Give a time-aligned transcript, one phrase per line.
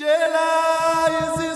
[0.00, 1.49] Jedi is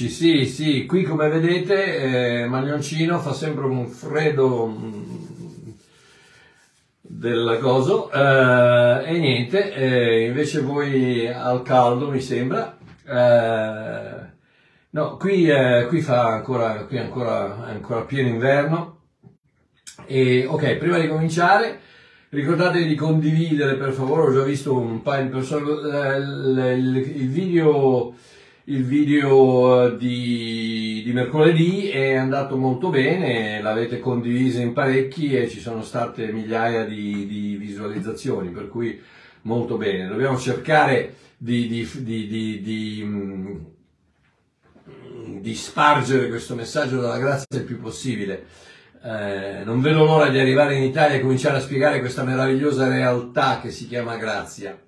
[0.00, 5.70] Eccoci, sì, sì, qui come vedete eh, Maglioncino fa sempre un freddo mm,
[7.00, 12.78] del coso eh, e niente, eh, invece voi al caldo mi sembra.
[13.04, 14.20] Eh,
[14.90, 19.00] no, qui, eh, qui fa ancora, qui ancora, ancora pieno inverno.
[20.06, 21.80] E, ok, prima di cominciare,
[22.28, 28.14] ricordatevi di condividere per favore, ho già visto un paio di persone, eh, il video,
[28.68, 35.48] il video eh, di, di mercoledì è andato molto bene, l'avete condiviso in parecchi e
[35.48, 39.00] ci sono state migliaia di, di visualizzazioni, per cui
[39.42, 40.06] molto bene.
[40.06, 43.56] Dobbiamo cercare di, di, mm,
[45.54, 48.46] spargere questo messaggio della grazia il più possibile.
[49.02, 53.60] Eh, non vedo l'ora di arrivare in Italia e cominciare a spiegare questa meravigliosa realtà
[53.62, 54.78] che si chiama grazia.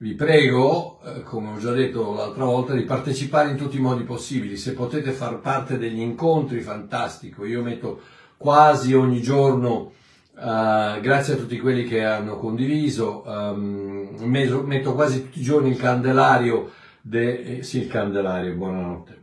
[0.00, 4.04] Vi prego, eh, come ho già detto l'altra volta, di partecipare in tutti i modi
[4.04, 4.56] possibili.
[4.56, 7.44] Se potete far parte degli incontri, fantastico.
[7.44, 8.00] Io metto
[8.36, 9.90] quasi ogni giorno,
[10.36, 13.24] eh, grazie a tutti quelli che hanno condiviso,
[13.56, 19.16] meso- metto quasi tutti i giorni il candelario, de- eh, sì il candelario, buonanotte.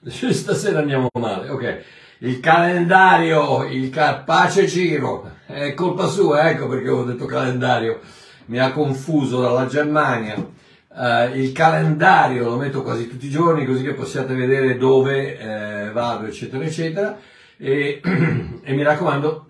[0.32, 1.84] Stasera andiamo male, ok.
[2.20, 8.00] Il calendario, il ca- pace Ciro, è colpa sua, ecco perché ho detto calendario,
[8.52, 10.36] mi ha confuso dalla Germania.
[10.94, 15.90] Eh, il calendario lo metto quasi tutti i giorni così che possiate vedere dove eh,
[15.90, 17.18] vado, eccetera, eccetera.
[17.56, 18.02] E,
[18.62, 19.46] e mi raccomando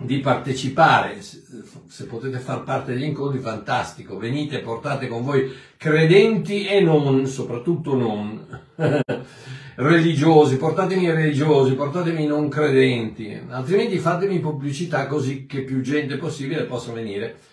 [0.00, 4.16] di partecipare, se potete far parte degli incontri, fantastico.
[4.16, 8.46] Venite, portate con voi credenti e non, soprattutto non
[9.74, 16.92] religiosi, portatemi religiosi, portatemi non credenti, altrimenti fatemi pubblicità così che più gente possibile possa
[16.92, 17.47] venire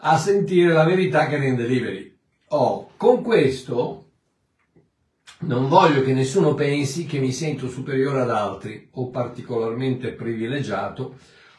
[0.00, 2.16] a sentire la verità che rende liberi.
[2.48, 4.06] Oh, con questo
[5.40, 11.16] non voglio che nessuno pensi che mi sento superiore ad altri o particolarmente privilegiato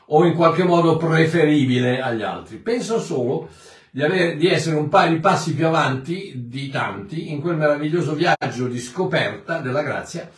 [0.07, 2.57] o in qualche modo preferibile agli altri.
[2.57, 3.49] Penso solo
[3.89, 8.13] di, avere, di essere un paio di passi più avanti di tanti in quel meraviglioso
[8.13, 10.29] viaggio di scoperta della grazia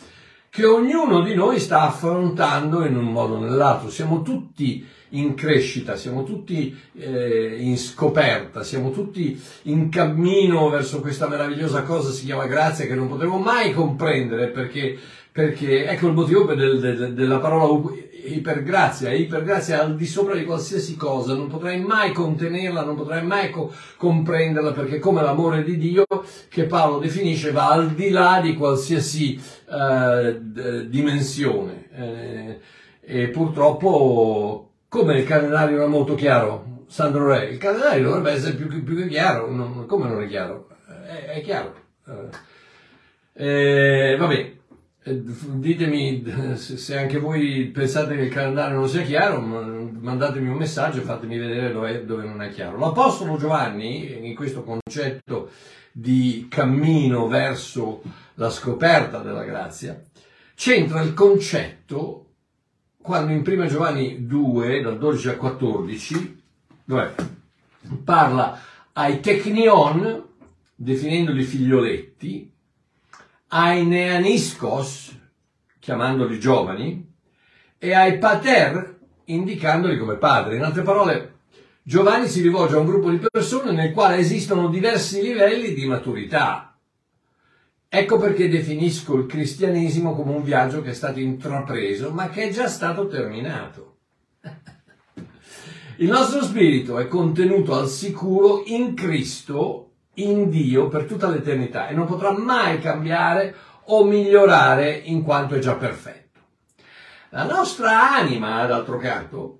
[0.49, 3.89] che ognuno di noi sta affrontando in un modo o nell'altro.
[3.89, 11.27] Siamo tutti in crescita, siamo tutti eh, in scoperta, siamo tutti in cammino verso questa
[11.27, 14.97] meravigliosa cosa si chiama grazia che non potremo mai comprendere perché,
[15.31, 17.91] perché ecco il motivo del- del- della parola
[18.25, 23.49] ipergrazia, ipergrazia al di sopra di qualsiasi cosa, non potrai mai contenerla, non potrai mai
[23.51, 26.05] co- comprenderla perché come l'amore di Dio
[26.49, 29.35] che Paolo definisce va al di là di qualsiasi
[29.69, 31.87] eh, d- dimensione.
[31.95, 32.59] Eh,
[33.05, 38.53] e purtroppo come il calendario non è molto chiaro, Sandro Re, il calendario dovrebbe essere
[38.53, 40.67] più, più che chiaro, non- come non è chiaro?
[40.85, 41.73] È, è chiaro.
[43.33, 44.53] Eh, eh, vabbè,
[45.01, 50.47] eh, ditemi eh, se, anche voi pensate che il calendario non sia chiaro, ma- mandatemi
[50.47, 52.77] un messaggio e fatemi vedere dove, dove non è chiaro.
[52.77, 55.49] L'Apostolo Giovanni, in questo concetto
[55.91, 58.03] di cammino verso
[58.35, 59.99] la scoperta della grazia,
[60.53, 62.22] c'entra il concetto
[63.03, 66.41] quando in 1 Giovanni 2, dal 12 al 14,
[66.85, 67.13] dov'è?
[68.01, 68.57] parla
[68.93, 70.23] ai technion,
[70.73, 72.49] definendoli figlioletti,
[73.49, 75.19] ai neaniscos,
[75.79, 77.11] chiamandoli giovani,
[77.77, 80.55] e ai pater, indicandoli come padri.
[80.55, 81.33] In altre parole,
[81.81, 86.72] Giovanni si rivolge a un gruppo di persone nel quale esistono diversi livelli di maturità.
[87.95, 92.49] Ecco perché definisco il cristianesimo come un viaggio che è stato intrapreso, ma che è
[92.49, 93.97] già stato terminato.
[95.97, 101.93] Il nostro spirito è contenuto al sicuro in Cristo, in Dio, per tutta l'eternità e
[101.93, 103.53] non potrà mai cambiare
[103.83, 106.39] o migliorare in quanto è già perfetto.
[107.29, 109.59] La nostra anima, d'altro canto,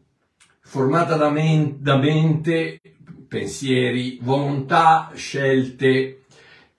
[0.60, 2.82] formata da, men- da mente,
[3.28, 6.23] pensieri, volontà, scelte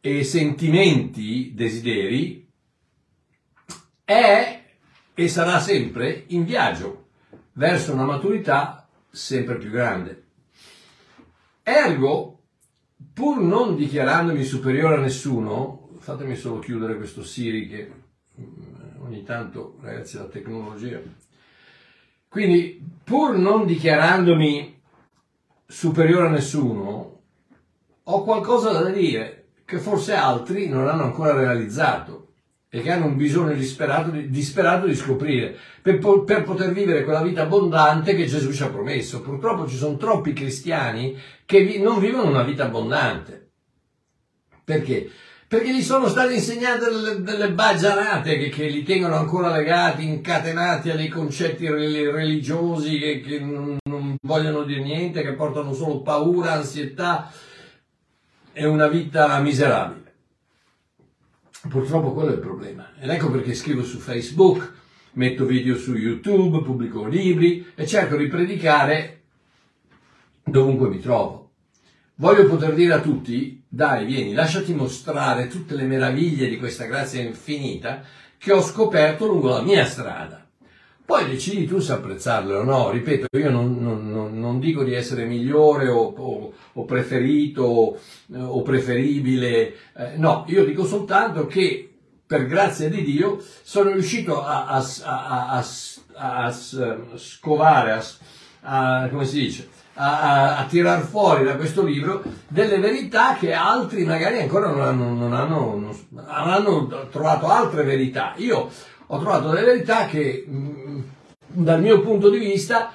[0.06, 2.46] e sentimenti, desideri,
[4.04, 4.62] è
[5.14, 7.06] e sarà sempre in viaggio
[7.52, 10.24] verso una maturità sempre più grande.
[11.62, 12.42] Ergo,
[13.14, 17.90] pur non dichiarandomi superiore a nessuno, fatemi solo chiudere questo Siri che
[18.38, 21.00] mm, ogni tanto, ragazzi, la tecnologia.
[22.28, 24.82] Quindi, pur non dichiarandomi
[25.66, 27.22] superiore a nessuno,
[28.02, 32.24] ho qualcosa da dire che forse altri non hanno ancora realizzato
[32.68, 37.22] e che hanno un bisogno disperato di, disperato di scoprire per, per poter vivere quella
[37.22, 39.22] vita abbondante che Gesù ci ha promesso.
[39.22, 41.16] Purtroppo ci sono troppi cristiani
[41.46, 43.50] che vi- non vivono una vita abbondante.
[44.64, 45.08] Perché?
[45.46, 50.90] Perché gli sono state insegnate delle, delle baggianate che, che li tengono ancora legati, incatenati
[50.90, 56.02] a dei concetti rel- religiosi che, che non, non vogliono dire niente, che portano solo
[56.02, 57.30] paura, ansietà
[58.54, 60.12] e una vita miserabile.
[61.68, 62.92] Purtroppo quello è il problema.
[62.98, 64.72] Ed ecco perché scrivo su Facebook,
[65.12, 69.22] metto video su YouTube, pubblico libri e cerco di predicare
[70.44, 71.50] dovunque mi trovo.
[72.16, 77.20] Voglio poter dire a tutti, dai, vieni, lasciati mostrare tutte le meraviglie di questa grazia
[77.20, 78.04] infinita
[78.38, 80.43] che ho scoperto lungo la mia strada.
[81.06, 85.26] Poi decidi tu se apprezzarle o no, ripeto, io non, non- non- dico di essere
[85.26, 87.98] migliore o, o- o preferito
[88.32, 91.90] eh, o preferibile, eh, no, io dico soltanto che
[92.26, 95.62] per grazia di Dio sono riuscito a, a- a-
[96.14, 96.52] a-
[97.16, 98.02] scovare,
[99.10, 104.40] come si dice, a, a tirar fuori da questo libro delle verità che altri magari
[104.40, 108.32] ancora non hanno, non hanno, non hanno trovato altre verità.
[108.38, 108.68] Io
[109.06, 111.02] ho trovato delle verità che mh,
[111.46, 112.92] dal mio punto di vista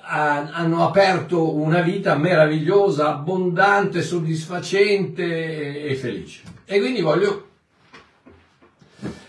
[0.00, 6.42] ha- hanno aperto una vita meravigliosa, abbondante, soddisfacente e, felice.
[6.64, 7.48] E quindi voglio,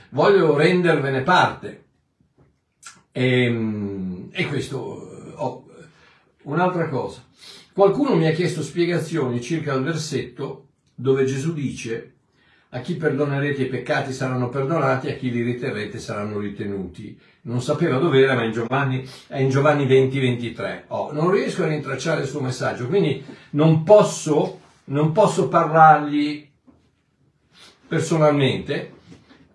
[0.09, 1.83] voglio rendervene parte.
[3.11, 5.65] E, e questo, eh, oh,
[6.43, 7.23] un'altra cosa.
[7.71, 12.14] Qualcuno mi ha chiesto spiegazioni circa il versetto dove Gesù dice
[12.75, 17.17] a chi perdonerete i peccati saranno perdonati, a chi li riterrete saranno ritenuti.
[17.43, 20.83] Non sapeva dove era, ma in Giovanni, è in Giovanni 20, 23.
[20.87, 26.49] Oh, non riesco a rintracciare il suo messaggio, quindi non posso, non posso parlargli
[27.87, 28.91] personalmente,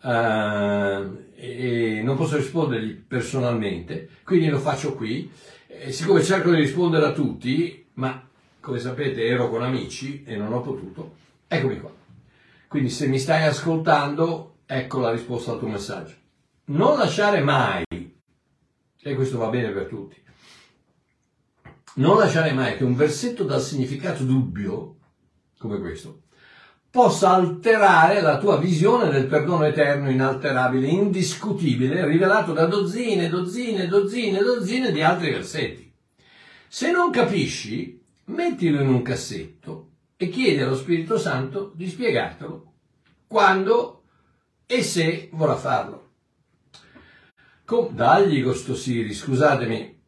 [0.03, 5.31] eh, e non posso rispondergli personalmente, quindi lo faccio qui.
[5.67, 8.27] E siccome cerco di rispondere a tutti, ma
[8.61, 11.17] come sapete ero con amici e non ho potuto,
[11.49, 12.00] eccomi qua.
[12.71, 16.15] Quindi se mi stai ascoltando, ecco la risposta al tuo messaggio.
[16.67, 20.23] Non lasciare mai, e questo va bene per tutti,
[21.95, 24.99] non lasciare mai che un versetto dal significato dubbio,
[25.59, 26.21] come questo,
[26.89, 34.39] possa alterare la tua visione del perdono eterno, inalterabile, indiscutibile, rivelato da dozzine, dozzine, dozzine,
[34.39, 35.93] dozzine di altri versetti.
[36.69, 39.90] Se non capisci, mettilo in un cassetto
[40.23, 42.73] e chiedi allo Spirito Santo di spiegartelo
[43.27, 44.03] quando
[44.67, 46.11] e se vorrà farlo.
[47.65, 49.99] Com- dagli questo Siri, scusatemi.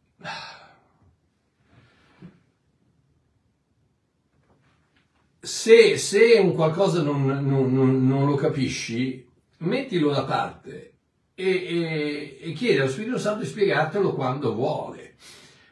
[5.39, 9.27] Se, se un qualcosa non, non- non- non lo capisci,
[9.59, 10.93] mettilo da parte
[11.33, 15.15] e, e- e chiedi allo Spirito Santo di spiegartelo quando vuole.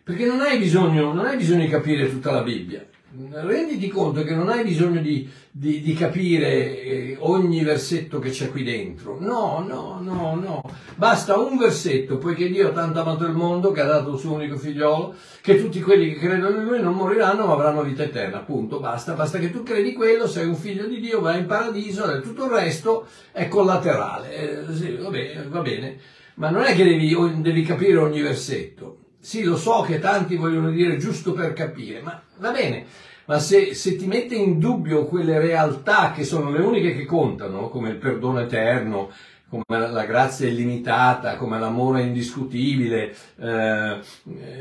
[0.03, 2.85] Perché non hai bisogno, non hai bisogno di capire tutta la Bibbia.
[3.13, 8.49] Renditi conto che non hai bisogno di, di- di capire eh, ogni versetto che c'è
[8.49, 9.17] qui dentro.
[9.19, 10.63] No, no, no, no.
[10.95, 14.36] Basta un versetto, poiché Dio ha tanto amato il mondo che ha dato il suo
[14.36, 18.39] unico figliolo, che tutti quelli che credono in lui non moriranno ma avranno vita eterna.
[18.39, 19.13] Punto, basta.
[19.13, 22.45] Basta che tu credi quello, sei un figlio di Dio, vai in paradiso, e tutto
[22.45, 24.67] il resto è collaterale.
[24.69, 25.97] Eh, sì, va bene, va bene.
[26.36, 29.00] Ma non è che devi, devi capire ogni versetto.
[29.21, 32.85] Sì, lo so che tanti vogliono dire giusto per capire, ma va bene,
[33.25, 37.69] ma se, se ti mette in dubbio quelle realtà che sono le uniche che contano,
[37.69, 39.11] come il perdono eterno,
[39.47, 43.99] come la, grazia illimitata, come l'amore indiscutibile, eh,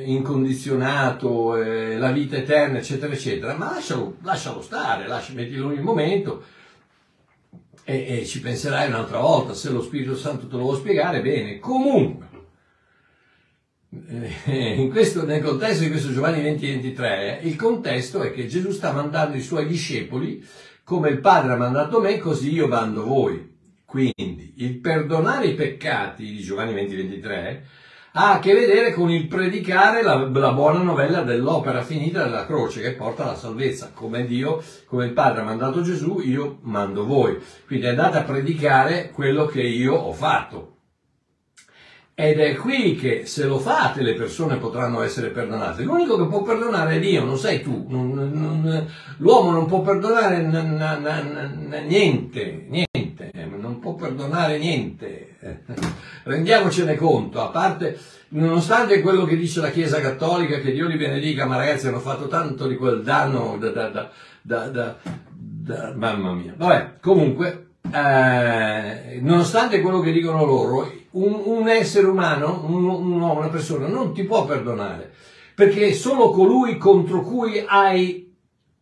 [0.04, 5.84] incondizionato, eh, la vita eterna, eccetera, eccetera, ma lascialo, lascialo stare, lascia, mettilo in un
[5.84, 6.42] momento
[7.84, 11.58] e, e ci penserai un'altra volta, se lo Spirito Santo te lo vuole spiegare, bene.
[11.58, 12.29] Comunque,
[14.92, 19.42] questo, nel contesto di questo Giovanni 20-23, il contesto è che Gesù sta mandando i
[19.42, 20.46] suoi discepoli,
[20.84, 23.48] come il Padre ha mandato me, così io mando voi.
[23.84, 27.60] Quindi, il perdonare i peccati di Giovanni 20-23
[28.12, 32.80] ha a che vedere con il predicare la, la buona novella dell'opera finita della croce
[32.80, 33.90] che porta alla salvezza.
[33.92, 37.38] Come Dio, come il Padre ha mandato Gesù, io mando voi.
[37.66, 40.79] Quindi andate a predicare quello che io ho fatto.
[42.22, 45.84] Ed è qui che se lo fate le persone potranno essere perdonate.
[45.84, 47.86] L'unico che può perdonare è Dio, non sei tu.
[47.88, 48.86] Non- non-
[49.16, 55.36] l'uomo non può perdonare n- n- n- niente, niente, non può perdonare niente.
[56.24, 57.98] Rendiamocene conto, a parte,
[58.28, 62.28] nonostante quello che dice la Chiesa Cattolica, che Dio li benedica, ma ragazzi hanno fatto
[62.28, 64.10] tanto di quel danno da, da- da-
[64.42, 64.96] da- da-
[65.32, 66.52] da- mamma mia.
[66.54, 73.38] Vabbè, comunque, eh, nonostante quello che dicono loro, un, un essere umano, un, un uomo,
[73.40, 75.12] una persona, non ti può perdonare,
[75.54, 78.32] perché è solo colui contro cui hai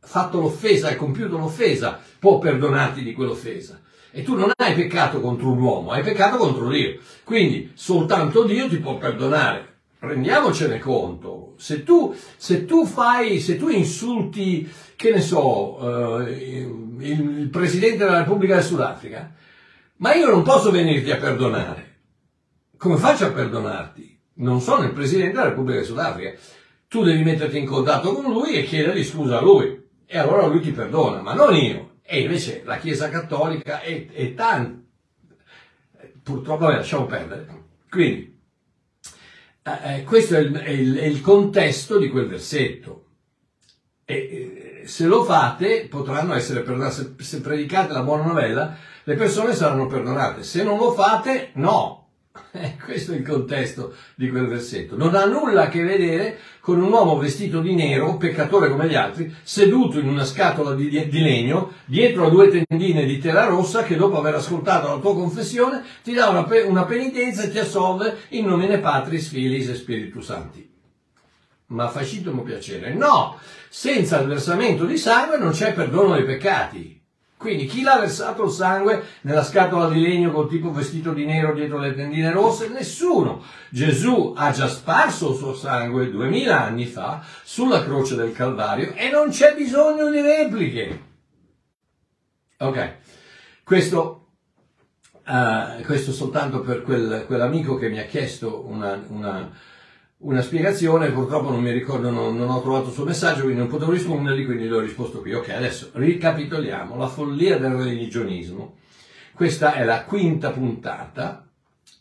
[0.01, 3.81] fatto l'offesa, hai compiuto l'offesa, può perdonarti di quell'offesa.
[4.11, 6.99] E tu non hai peccato contro un uomo, hai peccato contro Dio.
[7.25, 9.67] Quindi soltanto Dio ti può perdonare.
[10.01, 11.55] Rendiamocene conto.
[11.57, 17.99] Se tu, se tu fai, se tu insulti, che ne so, eh, il, il Presidente
[17.99, 19.33] della Repubblica del Sudafrica,
[19.97, 21.88] ma io non posso venirti a perdonare.
[22.79, 24.21] Come faccio a perdonarti?
[24.35, 26.33] Non sono il Presidente della Repubblica del Sudafrica.
[26.87, 29.85] Tu devi metterti in contatto con lui e chiedergli scusa a lui.
[30.07, 31.97] E allora lui ti perdona, ma non io.
[32.03, 34.87] E invece la Chiesa Cattolica è, è tan...
[36.23, 37.47] Purtroppo, vabbè, lasciamo perdere.
[37.91, 38.39] Quindi,
[39.65, 43.07] eh, eh, questo è il, è il- è il contesto di quel versetto.
[44.05, 44.15] E
[44.83, 49.53] eh, se lo fate potranno essere perdonate, se, se predicate la buona novella, le persone
[49.53, 50.45] saranno perdonate.
[50.45, 51.98] Se non lo fate, no.
[52.59, 54.97] Eh, questo è il contesto di quel versetto.
[54.97, 58.95] Non ha nulla a che vedere con un uomo vestito di nero, peccatore come gli
[58.95, 63.85] altri, seduto in una scatola di, di legno, dietro a due tendine di tela rossa,
[63.85, 68.17] che dopo aver ascoltato la tua confessione ti dà una, una penitenza e ti assolve
[68.31, 70.69] in nomine Patris, Filis e Spiritus Santi
[71.69, 72.95] ma facitemi piacere.
[72.95, 76.98] No, senza il versamento di sangue non c'è perdono dei peccati.
[77.39, 81.55] Quindi chi l'ha versato il sangue nella scatola di legno col tipo vestito di nero
[81.55, 82.69] dietro le tendine rosse?
[82.69, 83.43] Nessuno.
[83.71, 89.09] Gesù ha già sparso il suo sangue duemila anni fa sulla croce del Calvario e
[89.11, 91.03] non c'è bisogno di repliche.
[92.59, 92.95] Ok,
[93.63, 94.27] questo
[95.25, 99.49] eh, questo soltanto per quel- quell'amico che mi ha chiesto una, una-
[100.21, 103.69] una spiegazione, purtroppo non mi ricordo, non, non ho trovato il suo messaggio, quindi non
[103.69, 105.33] potevo rispondergli, quindi l'ho risposto qui.
[105.33, 108.77] Ok, adesso ricapitoliamo la follia del religionismo.
[109.33, 111.49] Questa è la quinta puntata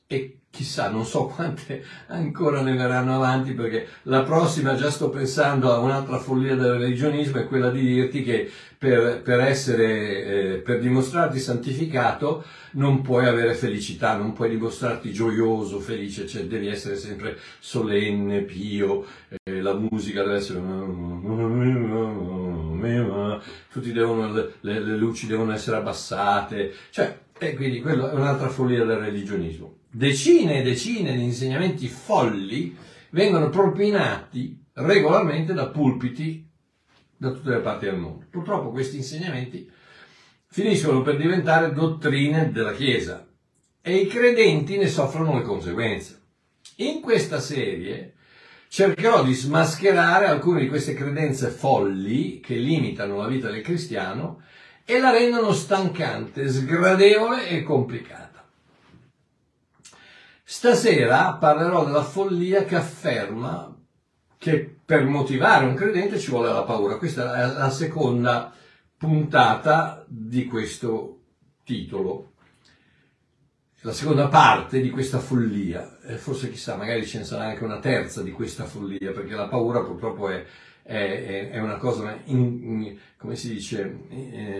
[0.07, 5.71] e chissà, non so quante ancora ne verranno avanti perché la prossima già sto pensando
[5.71, 10.79] a un'altra follia del religionismo, è quella di dirti che per, per essere, eh, per
[10.79, 17.37] dimostrarti santificato non puoi avere felicità, non puoi dimostrarti gioioso, felice, cioè devi essere sempre
[17.59, 20.59] solenne, pio, eh, la musica deve essere
[23.71, 28.83] tutti devono, le, le- luci devono essere abbassate, cioè, e quindi quello è un'altra follia
[28.83, 29.79] del religionismo.
[29.89, 32.75] Decine e decine di insegnamenti folli
[33.11, 36.47] vengono propinati regolarmente da pulpiti
[37.15, 38.25] da tutte le parti del mondo.
[38.29, 39.69] Purtroppo questi insegnamenti
[40.47, 43.27] finiscono per diventare dottrine della Chiesa
[43.81, 46.21] e i credenti ne soffrono le conseguenze.
[46.77, 48.13] In questa serie
[48.67, 54.41] cercherò di smascherare alcune di queste credenze folli che limitano la vita del cristiano
[54.89, 58.47] e la rendono stancante, sgradevole e complicata.
[60.41, 63.75] Stasera parlerò della follia che afferma
[64.37, 66.95] che per motivare un credente ci vuole la paura.
[66.95, 68.53] Questa è la seconda
[68.95, 71.19] puntata di questo
[71.65, 72.31] titolo,
[73.81, 75.99] la seconda parte di questa follia.
[75.99, 79.49] E forse chissà, magari ce ne sarà anche una terza di questa follia, perché la
[79.49, 80.45] paura purtroppo è,
[80.87, 83.99] è- è- una cosa, in- come si dice,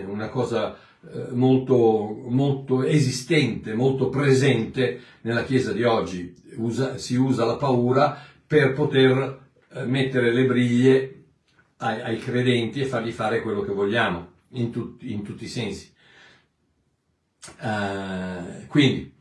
[0.06, 0.76] una cosa
[1.14, 6.34] eh, molto, molto esistente, molto presente nella Chiesa di oggi.
[6.56, 11.22] Usa- si usa la paura per poter eh, mettere le briglie
[11.78, 15.92] ai, ai credenti e fargli fare quello che vogliamo, in, tut- in tutti i sensi.
[17.62, 19.12] Eh, quindi,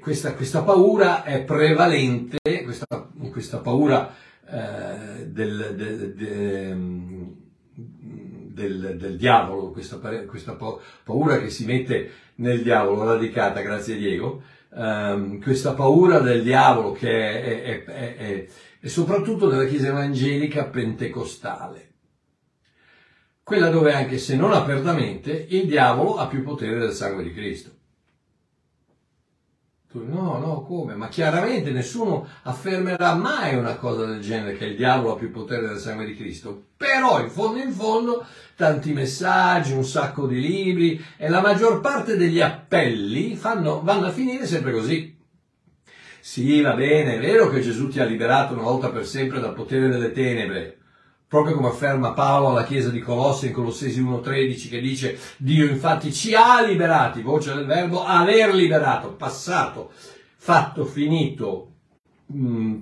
[0.00, 2.86] questa, questa paura è prevalente, questa,
[3.30, 4.14] questa paura
[4.50, 7.32] eh, del, del- de-
[8.54, 9.96] del- del diavolo, questa,
[10.26, 14.42] questa pa- paura che si mette nel diavolo, radicata, grazie Diego,
[14.74, 18.46] ehm, questa paura del diavolo che è, è- è- è-
[18.80, 21.92] è soprattutto nella Chiesa evangelica pentecostale,
[23.42, 27.72] quella dove anche se non apertamente il diavolo ha più potere del sangue di Cristo.
[29.94, 30.96] Tu, no, no, come?
[30.96, 35.68] Ma chiaramente nessuno affermerà mai una cosa del genere, che il diavolo ha più potere
[35.68, 36.64] del sangue di Cristo.
[36.76, 42.16] Però, in fondo in fondo, tanti messaggi, un sacco di libri e la maggior parte
[42.16, 45.16] degli appelli fanno- vanno a finire sempre così.
[46.18, 49.54] Sì, va bene, è vero che Gesù ti ha liberato una volta per sempre dal
[49.54, 50.78] potere delle tenebre,
[51.34, 56.12] proprio come afferma Paolo alla chiesa di Colosse in Colossesi 1.13 che dice Dio infatti
[56.12, 59.90] ci ha liberati, voce del verbo aver liberato, passato,
[60.36, 61.72] fatto, finito,
[62.26, 62.76] mh,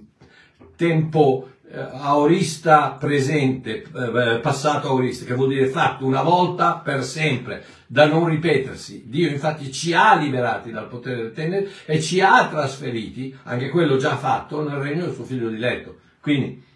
[0.77, 7.65] tempo eh, aorista presente, eh, passato aorista, che vuol dire fatto una volta per sempre,
[7.87, 9.05] da non ripetersi.
[9.07, 13.97] Dio infatti ci ha liberati dal potere del tenere e ci ha trasferiti, anche quello
[13.97, 16.01] già fatto, nel regno del suo figlio diletto.
[16.21, 16.71] Quindi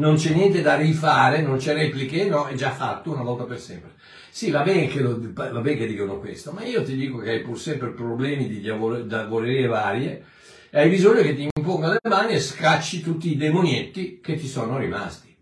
[0.00, 3.60] non c'è niente da rifare, non c'è repliche, no, è già fatto una volta per
[3.60, 3.92] sempre.
[4.30, 7.30] Sì, va bene che, lo, va bene che dicono questo, ma io ti dico che
[7.30, 10.24] hai pur sempre problemi di diavolerie varie
[10.70, 14.46] e hai bisogno che ti imponga le mani e scacci tutti i demonietti che ti
[14.46, 15.36] sono rimasti.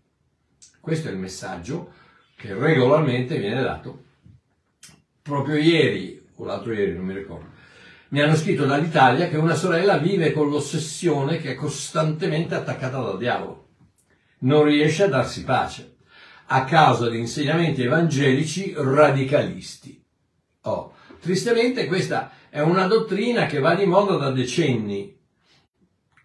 [0.81, 1.93] Questo è il messaggio
[2.35, 4.03] che regolarmente viene dato.
[5.21, 7.45] Proprio ieri, o l'altro ieri, non mi ricordo,
[8.09, 13.17] mi hanno scritto dall'Italia che una sorella vive con l'ossessione che è costantemente attaccata dal
[13.17, 13.67] diavolo.
[14.39, 15.95] Non riesce a darsi pace
[16.51, 20.01] a causa di insegnamenti evangelici radicalisti.
[20.61, 25.15] Oh, tristemente questa è una dottrina che va di moda da decenni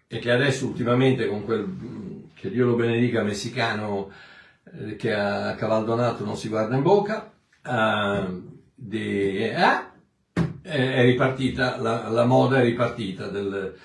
[0.07, 4.11] e che adesso ultimamente con quel, che Dio lo benedica, messicano
[4.79, 7.31] eh, che a Cavaldonato non si guarda in bocca,
[7.63, 8.41] eh,
[8.73, 9.93] di, eh,
[10.61, 13.77] è ripartita, la, la, moda è ripartita del,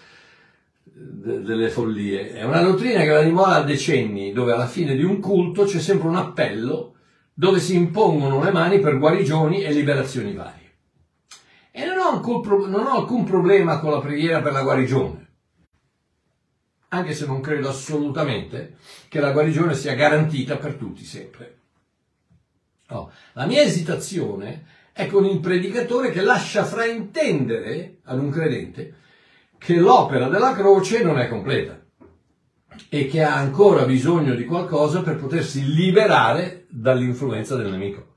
[0.93, 2.33] de, delle follie.
[2.33, 5.65] È una dottrina che va di moda da decenni, dove alla fine di un culto
[5.65, 6.95] c'è sempre un appello
[7.33, 10.59] dove si impongono le mani per guarigioni e liberazioni varie.
[11.71, 15.21] E non ho, alcun, non ho alcun problema con la preghiera per la guarigione
[16.93, 18.77] anche se non credo assolutamente
[19.09, 21.59] che la guarigione sia garantita per tutti sempre.
[22.89, 28.95] Oh, la mia esitazione è con il predicatore che lascia fraintendere ad un credente
[29.61, 31.79] che l'opera della croce non è completa
[32.89, 38.15] e che ha ancora bisogno di qualcosa per potersi liberare dall'influenza del nemico.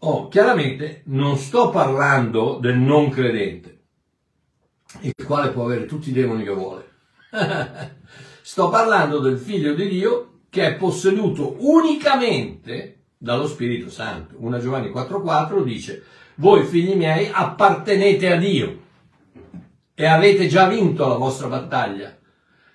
[0.00, 3.84] Oh, chiaramente non sto parlando del non credente,
[5.00, 6.88] il quale può avere tutti i demoni che vuole.
[8.42, 14.36] Sto parlando del figlio di Dio che è posseduto unicamente dallo Spirito Santo.
[14.38, 16.04] 1 Giovanni 4:4 dice,
[16.36, 18.84] voi figli miei appartenete a Dio
[19.98, 22.14] e avete già vinto la vostra battaglia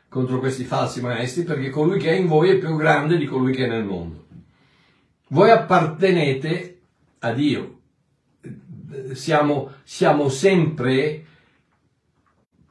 [0.09, 3.53] contro questi falsi maestri perché colui che è in voi è più grande di colui
[3.53, 4.25] che è nel mondo.
[5.27, 6.79] Voi appartenete
[7.19, 7.79] a Dio.
[9.13, 11.25] Siamo, siamo sempre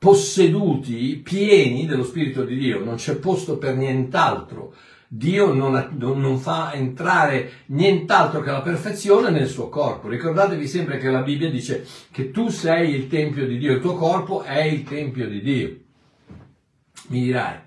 [0.00, 4.74] posseduti, pieni dello Spirito di Dio, non c'è posto per nient'altro.
[5.12, 10.06] Dio non, non, fa entrare nient'altro che la perfezione nel suo corpo.
[10.06, 13.96] Ricordatevi sempre che la Bibbia dice che tu sei il Tempio di Dio, il tuo
[13.96, 15.76] corpo è il Tempio di Dio.
[17.08, 17.58] Mi dirai,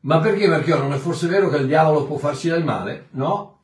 [0.00, 0.46] ma perché?
[0.46, 3.06] Perché non è forse vero che il diavolo può farci del male?
[3.12, 3.60] No.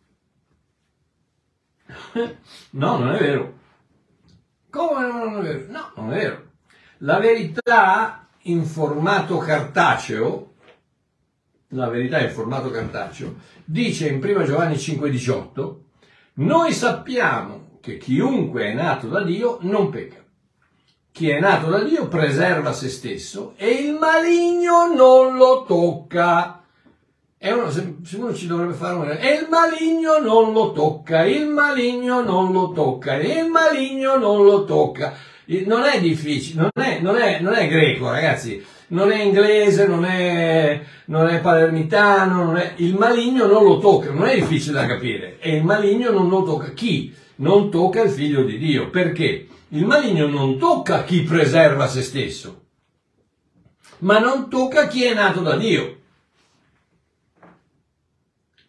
[2.70, 3.59] no, non è vero.
[4.70, 5.64] Come non è vero?
[5.68, 6.51] No, non è vero.
[6.98, 10.48] La verità in formato cartaceo,
[11.69, 15.75] la verità in formato cartaceo, dice in 1 Giovanni 5,18,
[16.35, 20.25] noi sappiamo che chiunque è nato da Dio non pecca.
[21.11, 26.63] Chi è nato da Dio preserva se stesso e il maligno non lo tocca.
[27.37, 29.09] E uno, se, uno ci dovrebbe fare un...
[29.11, 34.65] E il maligno non lo tocca, il maligno non lo tocca, il maligno non lo
[34.65, 35.15] tocca
[35.65, 40.05] non è difficile, non è, non è, non è greco, ragazzi, non è inglese, non
[40.05, 44.87] è, non è palermitano, non è, il maligno non lo tocca, non è difficile da
[44.87, 47.14] capire, e il maligno non lo tocca chi?
[47.37, 49.46] Non tocca il figlio di Dio, perché?
[49.68, 52.62] Il maligno non tocca chi preserva se stesso,
[53.98, 55.96] ma non tocca chi è nato da Dio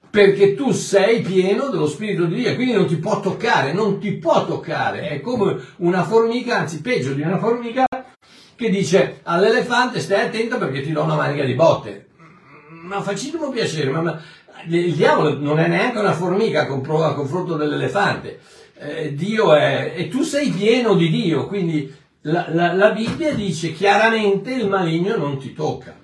[0.09, 4.13] perché tu sei pieno dello Spirito di Dio, quindi non ti può toccare, non ti
[4.13, 7.85] può toccare, è come una formica, anzi peggio di una formica,
[8.59, 12.07] che dice all'elefante stai attento perché ti do una manica di botte.
[12.67, 14.21] Ma facciamo piacere, ma, ma,
[14.67, 18.39] il diavolo non è neanche una formica a confronto dell'elefante,
[18.77, 23.71] eh, Dio è, e tu sei pieno di Dio, quindi la, la, la Bibbia dice
[23.71, 25.95] chiaramente il maligno non ti tocca.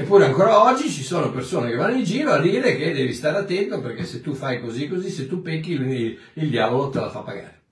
[0.00, 3.38] Eppure ancora oggi ci sono persone che vanno in giro a dire che devi stare
[3.38, 7.10] attento perché se tu fai così così, se tu pecchi, il, il diavolo te la
[7.10, 7.62] fa pagare.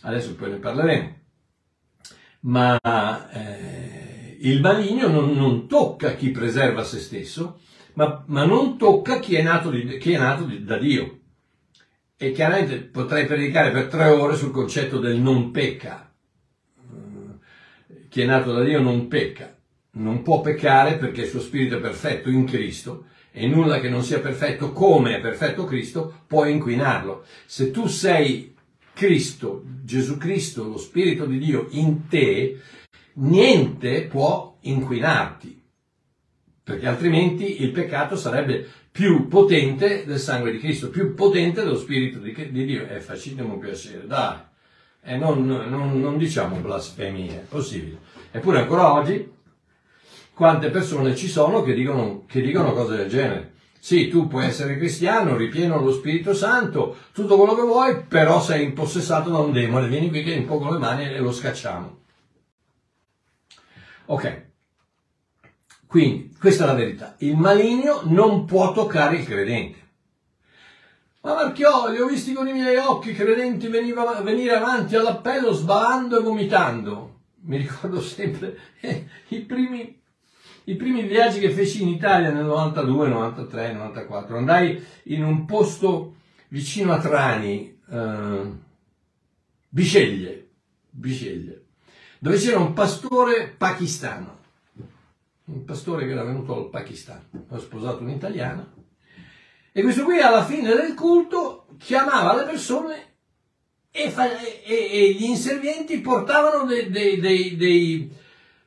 [0.00, 1.22] Adesso poi ne parleremo.
[2.46, 2.78] Ma
[3.32, 7.60] eh, il maligno non, non, tocca chi preserva se stesso,
[7.94, 11.20] ma, ma non tocca chi è nato, di, chi è nato di, da Dio.
[12.16, 16.08] E chiaramente potrei predicare per tre ore sul concetto del non pecca
[18.14, 19.52] chi è nato da Dio non pecca,
[19.94, 24.04] non può peccare perché il suo spirito è perfetto in Cristo e nulla che non
[24.04, 27.24] sia perfetto come è perfetto Cristo può inquinarlo.
[27.44, 28.53] Se tu sei
[28.94, 32.60] Cristo, Gesù Cristo, lo Spirito di Dio in te,
[33.14, 35.62] niente può inquinarti,
[36.62, 42.20] perché altrimenti il peccato sarebbe più potente del sangue di Cristo, più potente dello Spirito
[42.20, 42.86] di, di Dio.
[42.86, 44.38] È facilissimo piacere, dai.
[45.02, 47.98] E non, non, non diciamo blasfemie, è possibile.
[48.30, 49.30] Eppure ancora oggi,
[50.32, 53.53] quante persone ci sono che dicono, che dicono cose del genere?
[53.84, 58.64] Sì, tu puoi essere cristiano, ripieno lo Spirito Santo, tutto quello che vuoi, però sei
[58.64, 61.98] impossessato da un demone, vieni qui che impongo le mani e lo scacciamo.
[64.06, 64.46] Ok,
[65.86, 67.14] quindi questa è la verità.
[67.18, 69.78] Il maligno non può toccare il credente.
[71.20, 76.18] Ma Marchiò, li ho visti con i miei occhi credenti veniva, venire avanti all'appello sbavando
[76.18, 77.18] e vomitando.
[77.42, 80.00] Mi ricordo sempre eh, i, primi,
[80.64, 84.36] i primi viaggi che feci in Italia nel 92, 93, 94.
[84.36, 86.16] Andai in un posto
[86.48, 88.62] vicino a Trani, eh,
[89.68, 90.48] Bisceglie,
[90.90, 91.64] Bisceglie,
[92.18, 94.34] dove c'era un pastore pakistano
[95.46, 98.72] un pastore che era venuto dal Pakistan, ha sposato un'italiana,
[99.72, 103.12] e questo qui alla fine del culto chiamava le persone
[103.90, 108.10] e, fa, e, e gli inservienti portavano dei, dei, dei, dei,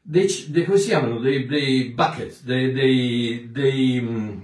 [0.10, 1.20] dei come si chiamano?
[1.20, 4.40] Dei, dei bucket, dei, dei, dei, mm,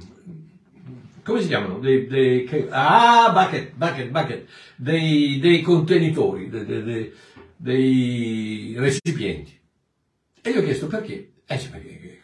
[1.24, 1.80] come si chiamano?
[1.80, 7.14] Dei, dei, ah, bucket, bucket, bucket, dei, dei contenitori, dei, dei,
[7.56, 9.58] dei recipienti.
[10.42, 11.32] E gli ho chiesto perché.
[11.46, 12.22] Eh, perché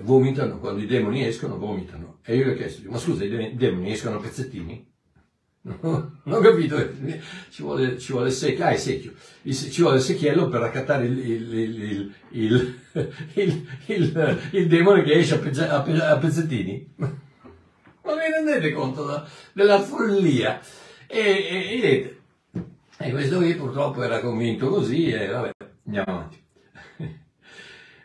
[0.00, 2.18] vomitano, quando i demoni escono, vomitano.
[2.24, 4.87] E io gli ho chiesto, ma scusa, i demoni escono a pezzettini?
[5.60, 6.78] No, non ho capito,
[7.50, 9.12] ci vuole, ci vuole secchio, ah secchio,
[9.44, 12.80] ci vuole secchiello per raccattare il, il, il,
[14.52, 16.94] il, demone che esce a, pezze, a pezzettini.
[16.96, 20.60] Ma vi rendete conto della follia?
[21.06, 22.18] E, e,
[22.96, 25.50] e, questo qui purtroppo era convinto così e vabbè,
[25.86, 26.42] andiamo avanti.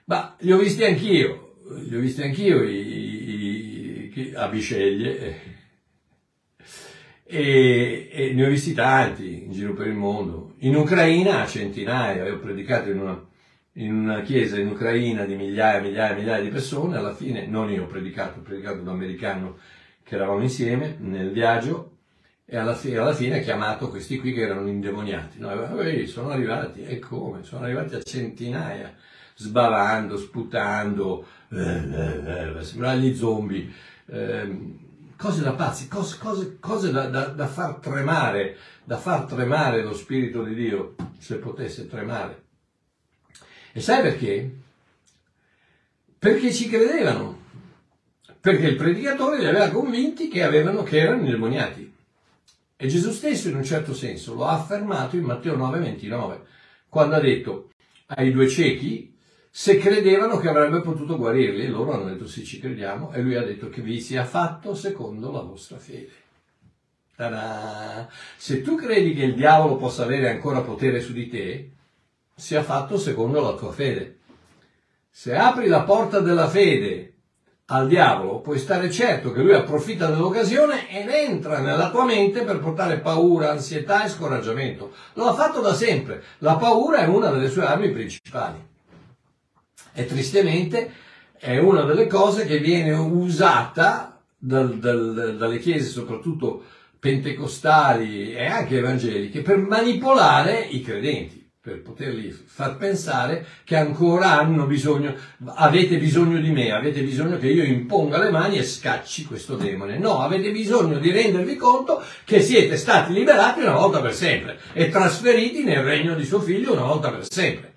[0.05, 5.61] Ma li ho visti anch'io, li ho visti anch'io i, i, a Bisceglie
[7.33, 10.53] e, e, ne ho visti tanti in giro per il mondo.
[10.59, 13.25] In Ucraina centinaia, ho predicato in una,
[13.73, 17.83] in una chiesa in Ucraina di migliaia, migliaia, migliaia di persone, alla fine non io
[17.83, 19.57] ho predicato, ho predicato un americano
[20.03, 21.97] che eravamo insieme nel viaggio
[22.45, 25.39] e alla fine, alla fine ha chiamato questi qui che erano indemoniati.
[25.39, 25.49] No,
[26.05, 27.41] sono arrivati, e come?
[27.41, 28.93] Sono arrivati a centinaia
[29.35, 33.67] sbavando, sputando, eh, eh, eh, sembrava gli zombie,
[34.05, 34.81] eh,
[35.23, 39.93] cose da pazzi, cose, cose, cose da, da, da, far tremare, da far tremare lo
[39.93, 42.43] Spirito di Dio, se potesse tremare.
[43.71, 44.53] E sai perché?
[46.19, 47.39] Perché ci credevano,
[48.41, 51.93] perché il predicatore li aveva convinti che, avevano, che erano indemoniati.
[52.75, 56.39] E Gesù stesso in un certo senso lo ha affermato in Matteo 9:29,
[56.89, 57.69] quando ha detto
[58.07, 59.12] ai due ciechi,
[59.55, 61.67] se credevano che avrebbe potuto guarirli.
[61.67, 65.31] Loro hanno detto sì, ci crediamo, e lui ha detto che vi sia fatto secondo
[65.31, 66.11] la vostra fede.
[67.15, 68.09] Ta-da!
[68.35, 71.69] Se tu credi che il diavolo possa avere ancora potere su di te,
[72.33, 74.21] sia fatto secondo la tua fede.
[75.11, 77.13] Se apri la porta della fede
[77.65, 82.57] al diavolo, puoi stare certo che lui approfitta dell'occasione ed entra nella tua mente per
[82.57, 84.93] portare paura, ansietà e scoraggiamento.
[85.13, 86.23] Lo ha fatto da sempre.
[86.39, 88.71] La paura è una delle sue armi principali
[89.93, 90.91] e tristemente
[91.37, 96.63] è una delle cose che viene usata dal, dal, dalle chiese, soprattutto
[96.99, 104.65] pentecostali e anche evangeliche, per manipolare i credenti per poterli far pensare che ancora hanno
[104.65, 109.55] bisogno, avete bisogno di me, avete bisogno che io imponga le mani e scacci questo
[109.55, 109.97] demone.
[109.97, 114.89] No, avete bisogno di rendervi conto che siete stati liberati una volta per sempre e
[114.89, 117.75] trasferiti nel regno di suo figlio una volta per sempre.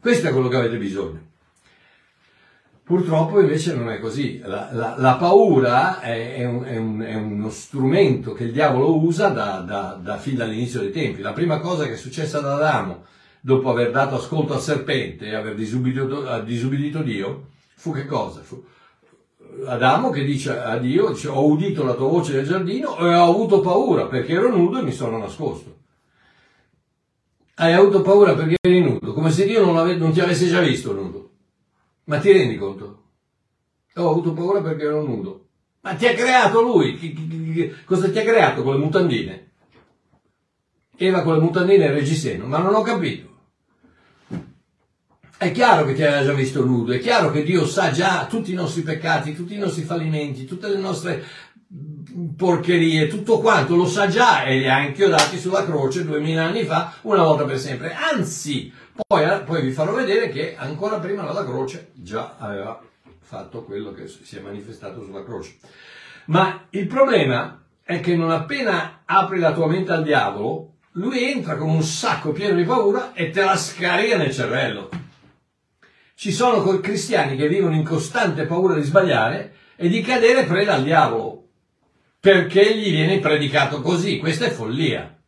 [0.00, 1.31] Questo è quello che avete bisogno.
[2.92, 4.38] Purtroppo invece non è così.
[4.44, 9.02] La, la, la paura è, è, un, è, un, è, uno strumento che il diavolo
[9.02, 11.22] usa da, da, da fin dall'inizio dei tempi.
[11.22, 13.04] La prima cosa che è successa ad Adamo,
[13.40, 18.42] dopo aver dato ascolto al serpente e aver disubbidito, disubbidito Dio, fu che cosa?
[18.42, 18.62] Fu
[19.64, 23.30] Adamo che dice a Dio, dice, ho udito la tua voce nel giardino e ho
[23.30, 25.78] avuto paura perché ero nudo e mi sono nascosto.
[27.54, 30.92] Hai avuto paura perché eri nudo, come se Dio non, non ti avesse già visto
[30.92, 31.21] nudo.
[32.04, 33.02] Ma ti rendi conto?
[33.94, 35.46] Ho avuto paura perché ero nudo.
[35.82, 37.74] Ma ti ha creato lui?
[37.84, 39.50] Cosa ti ha creato con le mutandine?
[40.96, 43.30] Eva con le mutandine e il reggiseno, ma non ho capito.
[45.36, 48.52] È chiaro che ti aveva già visto nudo, è chiaro che Dio sa già tutti
[48.52, 51.24] i nostri peccati, tutti i nostri fallimenti, tutte le nostre
[52.36, 56.94] porcherie, tutto quanto, lo sa già e li ha inchiodati sulla croce duemila anni fa,
[57.02, 57.92] una volta per sempre.
[57.92, 58.72] Anzi,
[59.06, 62.80] poi, poi vi farò vedere che ancora prima della croce già aveva
[63.20, 65.56] fatto quello che si è manifestato sulla croce.
[66.26, 71.56] Ma il problema è che non appena apri la tua mente al diavolo, lui entra
[71.56, 74.90] con un sacco pieno di paura e te la scarica nel cervello.
[76.14, 80.84] Ci sono cristiani che vivono in costante paura di sbagliare e di cadere preda al
[80.84, 81.48] diavolo,
[82.20, 84.18] perché gli viene predicato così.
[84.18, 85.18] Questa è follia.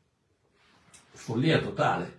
[1.13, 2.19] Follia totale.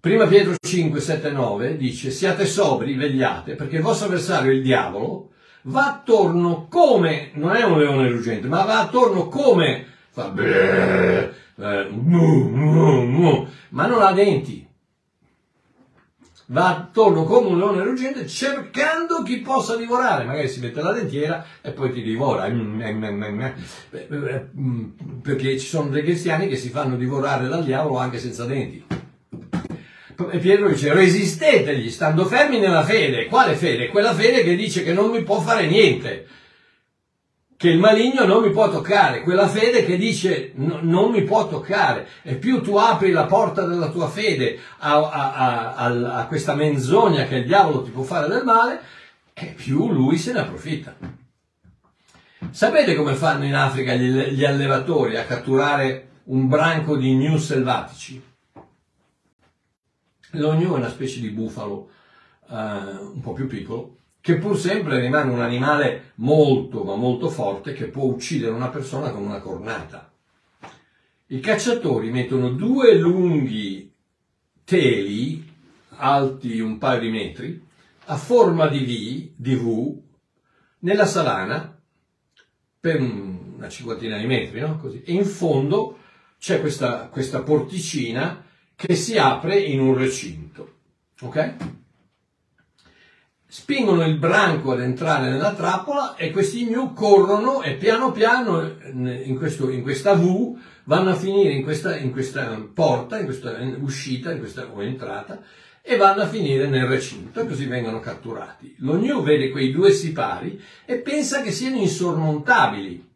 [0.00, 5.30] Prima Pietro 5, 7, 9 dice siate sobri, vegliate, perché il vostro avversario, il diavolo,
[5.62, 11.32] va attorno come, non è un leone ruggente, ma va attorno come, fa eh,
[13.70, 14.66] ma non ha denti.
[16.50, 21.44] Va attorno come un leone ruggente cercando chi possa divorare, magari si mette la dentiera
[21.60, 22.48] e poi ti divora,
[25.22, 28.86] perché ci sono dei cristiani che si fanno divorare dal diavolo anche senza denti.
[30.30, 33.26] E Pietro dice resistetegli stando fermi nella fede.
[33.26, 33.88] Quale fede?
[33.88, 36.26] Quella fede che dice che non mi può fare niente
[37.58, 41.48] che il maligno non mi può toccare, quella fede che dice no, non mi può
[41.48, 42.06] toccare.
[42.22, 47.24] E più tu apri la porta della tua fede a, a, a, a, questa menzogna
[47.24, 48.80] che il diavolo ti può fare del male,
[49.34, 50.94] e più lui se ne approfitta.
[52.50, 58.22] Sapete come fanno in Africa gli, gli allevatori a catturare un branco di gnu selvatici?
[60.32, 61.90] Lo gnu è una specie di bufalo
[62.48, 67.72] uh, un po' più piccolo che pur sempre rimane un animale molto ma molto forte
[67.72, 70.12] che può uccidere una persona con una cornata.
[71.28, 73.92] I cacciatori mettono due lunghi
[74.64, 75.46] teli
[75.96, 77.66] alti un paio di metri
[78.06, 80.00] a forma di V, di v
[80.80, 81.78] nella salana
[82.80, 84.78] per una cinquantina di metri, no?
[84.78, 85.02] Così.
[85.02, 85.98] E in fondo
[86.38, 88.44] c'è questa, questa porticina
[88.78, 90.74] che si apre in un recinto.
[91.22, 91.54] Ok?
[93.50, 98.60] spingono il branco ad entrare nella trappola e questi gnu corrono e piano piano
[98.92, 103.56] in, questo, in questa V vanno a finire in questa, in questa porta, in questa
[103.80, 105.40] uscita, in questa o entrata
[105.80, 108.76] e vanno a finire nel recinto e così vengono catturati.
[108.80, 113.08] Lo gnu vede quei due sipari e pensa che siano insormontabili,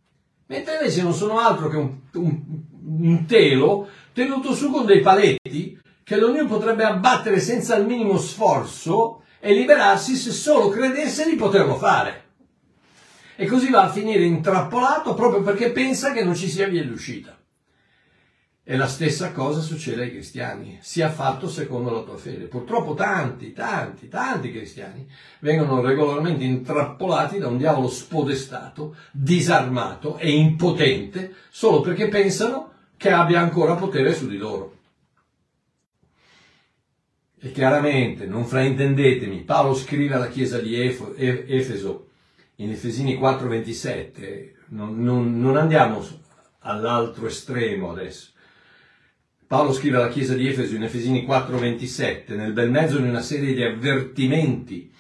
[0.46, 2.42] mentre invece non sono altro che un, un,
[2.82, 9.22] un telo tenuto su con dei paletti che gnu potrebbe abbattere senza il minimo sforzo
[9.40, 12.20] e liberarsi se solo credesse di poterlo fare.
[13.34, 17.36] E così va a finire intrappolato proprio perché pensa che non ci sia via d'uscita.
[18.64, 22.44] E la stessa cosa succede ai cristiani, sia fatto secondo la tua fede.
[22.44, 25.04] Purtroppo tanti, tanti, tanti cristiani
[25.40, 32.71] vengono regolarmente intrappolati da un diavolo spodestato, disarmato e impotente solo perché pensano
[33.02, 34.76] che abbia ancora potere su di loro.
[37.40, 42.10] E chiaramente, non fraintendetemi, Paolo scrive alla chiesa di Efeso
[42.56, 46.06] in Efesini 4:27, non, non, non andiamo
[46.60, 48.30] all'altro estremo adesso.
[49.48, 53.52] Paolo scrive alla chiesa di Efeso in Efesini 4:27, nel bel mezzo di una serie
[53.52, 54.92] di avvertimenti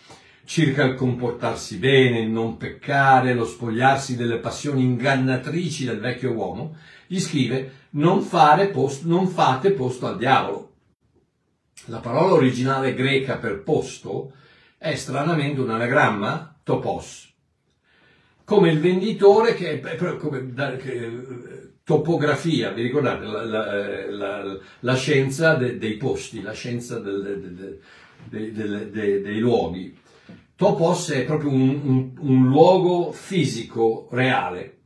[0.44, 6.76] circa il comportarsi bene, il non peccare, lo spogliarsi delle passioni ingannatrici del vecchio uomo,
[7.06, 8.26] gli scrive non,
[8.72, 10.70] posto, non fate posto al diavolo.
[11.86, 14.32] La parola originale greca per posto
[14.78, 17.32] è stranamente un anagramma topos,
[18.44, 19.80] come il venditore che
[20.18, 23.24] come, che, topografia, vi ricordate?
[23.24, 27.80] La, la, la, la scienza de, dei posti, la scienza de,
[28.28, 29.96] de, dei luoghi.
[30.54, 34.81] Topos è proprio un, un, un luogo fisico reale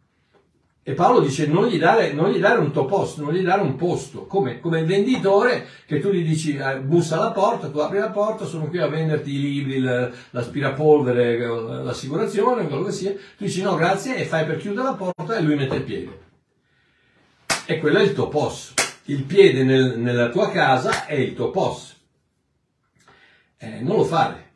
[0.88, 3.74] e Paolo dice non gli dare, non gli dare un topos, non gli dare un
[3.74, 7.98] posto, come, come il venditore che tu gli dici eh, bussa alla porta, tu apri
[7.98, 11.38] la porta, sono qui a venderti i libri, l'aspirapolvere,
[11.82, 15.42] l'assicurazione, quello che sia, tu dici no grazie e fai per chiudere la porta e
[15.42, 16.20] lui mette il piede.
[17.66, 18.74] E quello è il topos.
[19.06, 21.96] Il piede nel, nella tua casa è il topos.
[23.58, 24.50] Eh, non lo fare,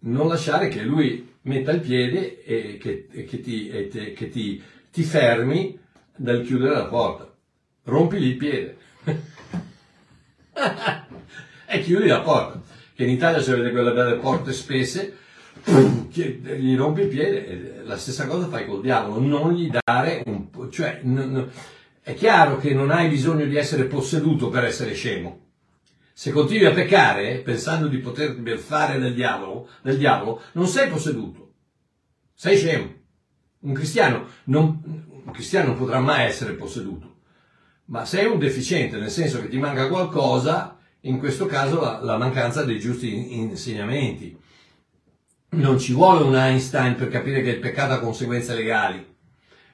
[0.00, 4.28] non lasciare che lui metta il piede e che, e che ti, e te, che
[4.28, 5.78] ti ti fermi
[6.16, 7.32] dal chiudere la porta,
[7.84, 8.76] rompigli il piede
[11.66, 12.60] e chiudi la porta.
[12.94, 15.16] Che in Italia se avete quelle belle porte spesse,
[15.64, 20.68] gli rompi il piede, la stessa cosa fai col diavolo, non gli dare un po',
[20.68, 21.48] cioè, n- n-
[22.02, 25.46] è chiaro che non hai bisogno di essere posseduto per essere scemo.
[26.12, 31.52] Se continui a peccare, pensando di poter fare del diavolo, del diavolo, non sei posseduto.
[32.34, 32.94] Sei scemo.
[33.60, 34.80] Un cristiano non,
[35.24, 37.16] un cristiano non potrà mai essere posseduto.
[37.86, 42.18] Ma sei un deficiente, nel senso che ti manca qualcosa, in questo caso la, la
[42.18, 44.36] mancanza dei giusti insegnamenti.
[45.50, 49.16] Non ci vuole un Einstein per capire che il peccato ha conseguenze legali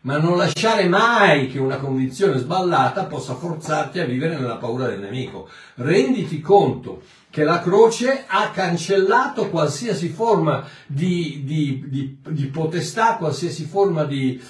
[0.04, 5.00] ma non lasciare mai che una convinzione sballata possa forzarti a vivere nella paura del
[5.00, 5.48] nemico.
[5.76, 7.02] Renditi conto
[7.34, 14.40] che la croce ha cancellato qualsiasi forma di, di, di, di potestà, qualsiasi forma di,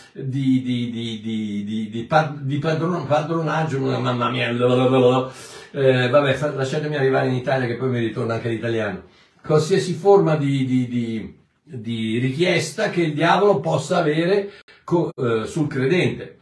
[2.07, 8.51] padron, padronaggio, mamma mia, eh, vabbè, lasciatemi arrivare in Italia che poi mi ritorna anche
[8.51, 9.05] l'italiano,
[9.43, 10.67] qualsiasi forma di,
[11.65, 14.53] di richiesta che il diavolo possa avere
[14.85, 16.41] co- eh, sul credente.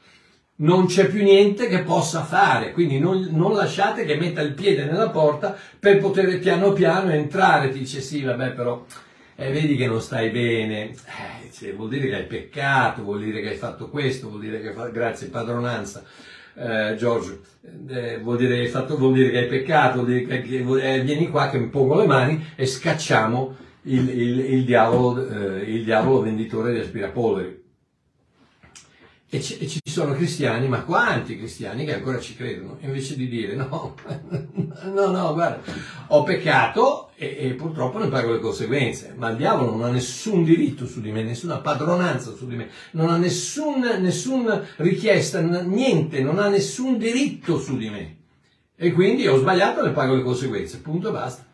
[0.62, 4.85] Non c'è più niente che possa fare, quindi non, non, lasciate che metta il piede
[4.85, 7.70] nella porta per poter piano piano entrare.
[7.70, 8.85] Ti dice sì, vabbè, però
[9.35, 13.40] eh, vedi che non stai bene, eh, cioè, vuol dire che hai peccato, vuol dire
[13.40, 16.05] che hai fatto questo, vuol dire che fatto, grazie padronanza.
[16.55, 17.40] Eh, Giorgio,
[17.88, 20.94] eh, vuol, dire che hai fatto, vuol dire che hai peccato, vuol dire che, che
[20.94, 25.62] eh, vieni qua che mi pongo le mani e scacciamo il, il, il, diavolo, eh,
[25.62, 27.62] il diavolo venditore di aspirapolveri.
[29.35, 33.29] E ci, e ci, sono cristiani, ma quanti cristiani che ancora ci credono, invece di
[33.31, 33.95] dire no,
[34.92, 35.62] no, no, guarda,
[36.09, 40.45] ho peccato e, e, purtroppo ne pago le conseguenze, ma il diavolo non ha nessun
[40.45, 46.21] diritto su di me, nessuna padronanza su di me, non ha nessun, nessuna richiesta, niente,
[46.21, 48.16] non ha nessun diritto su di me.
[48.77, 51.47] E quindi ho sbagliato e ne pago le conseguenze, punto e basta.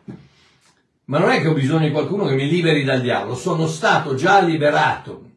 [1.04, 4.16] Ma non è che ho bisogno di qualcuno che mi liberi dal diavolo, sono stato
[4.16, 5.27] già liberato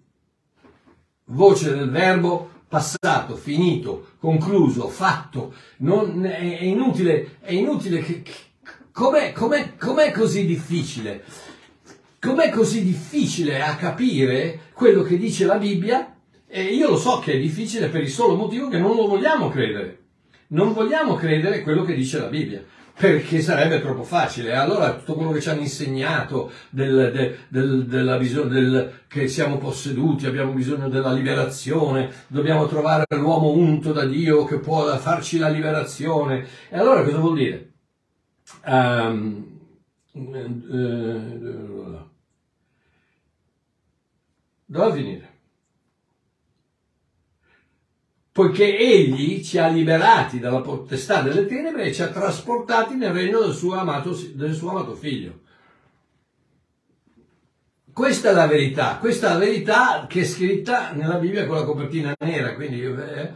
[1.32, 5.54] voce del verbo passato, finito, concluso, fatto.
[5.78, 8.34] Non, è, è, inutile, è inutile che, che
[8.92, 11.24] com'è, com'è, com'è così difficile?
[12.20, 16.16] Com'è così difficile a capire quello che dice la Bibbia?
[16.48, 19.50] E io lo so che è difficile per il solo motivo che non lo vogliamo
[19.50, 20.00] credere.
[20.48, 22.64] Non vogliamo credere quello che dice la Bibbia
[23.02, 24.54] perché sarebbe troppo facile.
[24.54, 30.28] Allora tutto quello che ci hanno insegnato del, del, del, della visione che siamo posseduti,
[30.28, 36.46] abbiamo bisogno della liberazione, dobbiamo trovare l'uomo unto da Dio che può farci la liberazione.
[36.70, 37.72] E allora cosa vuol dire?
[38.68, 39.60] Um,
[40.12, 42.06] uh,
[44.66, 45.31] dove finire?
[48.32, 53.42] Poiché egli ci ha liberati dalla potestà delle tenebre e ci ha trasportati nel regno
[53.42, 55.40] del suo amato, del suo amato figlio.
[57.92, 61.66] Questa è la verità, questa è la verità che è scritta nella Bibbia con la
[61.66, 63.34] copertina nera, quindi eh,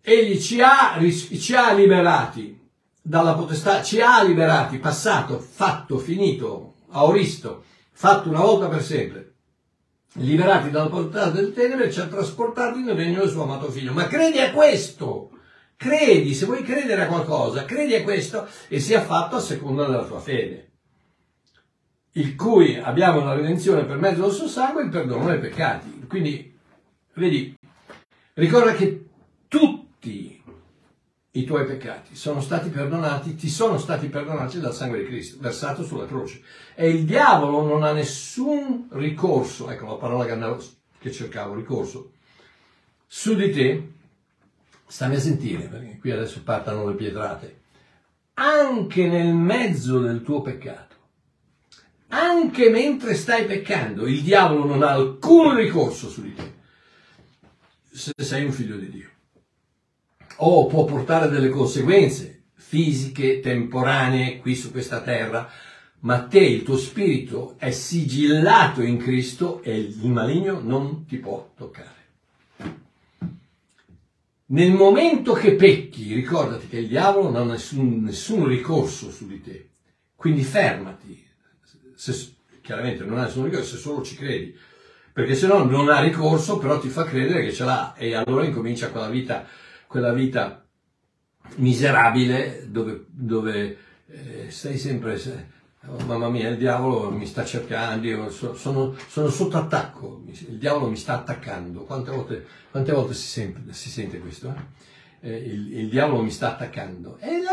[0.00, 2.56] egli ci ha, ci ha liberati
[3.02, 9.35] dalla potestà, ci ha liberati, passato, fatto, finito, aoristo, fatto una volta per sempre
[10.16, 13.92] liberati dalla portata del tenebre, ci ha trasportati nel regno del suo amato figlio.
[13.92, 15.30] Ma credi a questo!
[15.76, 20.04] Credi, se vuoi credere a qualcosa, credi a questo e sia fatto a seconda della
[20.04, 20.70] tua fede.
[22.12, 26.06] Il cui abbiamo la redenzione per mezzo del suo sangue e il perdono dei peccati.
[26.08, 26.58] Quindi,
[27.12, 27.54] vedi,
[28.34, 29.04] ricorda che
[29.48, 29.85] tutti
[31.38, 32.16] i tuoi peccati.
[32.16, 36.42] Sono stati perdonati, ti sono stati perdonati dal sangue di Cristo, versato sulla croce.
[36.74, 40.62] E il diavolo non ha nessun ricorso, ecco la parola che, andavo,
[40.98, 42.12] che cercavo, ricorso,
[43.06, 43.92] su di te,
[44.86, 47.60] stammi a sentire, perché qui adesso partono le pietrate,
[48.34, 50.94] anche nel mezzo del tuo peccato,
[52.08, 56.54] anche mentre stai peccando, il diavolo non ha alcun ricorso su di te,
[57.90, 59.10] se sei un figlio di Dio
[60.36, 65.48] o può portare delle conseguenze fisiche, temporanee qui su questa terra,
[66.00, 71.52] ma te, il tuo spirito è sigillato in Cristo e il maligno non ti può
[71.56, 71.94] toccare.
[74.48, 79.40] Nel momento che pecchi, ricordati che il diavolo non ha nessun, nessun ricorso su di
[79.40, 79.70] te,
[80.14, 81.24] quindi fermati,
[81.94, 84.56] se, chiaramente non ha nessun ricorso se solo ci credi,
[85.12, 87.94] perché se no non ha ricorso, però ti fa credere che ce l'ha.
[87.96, 89.46] E allora incomincia quella vita
[89.96, 90.62] quella vita
[91.54, 95.18] miserabile dove, dove eh, stai sempre,
[95.86, 100.96] oh, mamma mia, il diavolo mi sta cercando, sono, sono, sotto attacco, il diavolo mi
[100.96, 101.84] sta attaccando.
[101.84, 104.54] Quante volte, quante volte si, sente, si, sente, questo?
[105.22, 105.30] Eh?
[105.30, 107.16] Eh, il, il, diavolo mi sta attaccando.
[107.18, 107.52] E la,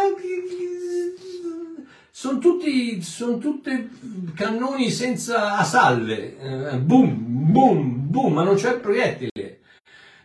[2.09, 3.89] sono tutti, sono tutte
[4.35, 9.61] cannoni senza a salve, eh, boom, boom, boom, ma non c'è il proiettile,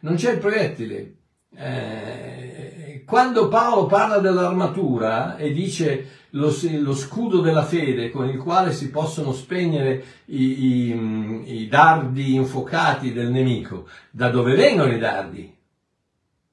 [0.00, 1.17] non c'è il proiettile.
[1.60, 8.72] Eh, quando Paolo parla dell'armatura e dice lo, lo scudo della fede con il quale
[8.72, 13.88] si possono spegnere i, i, i dardi infuocati del nemico.
[14.10, 15.52] Da dove vengono i dardi?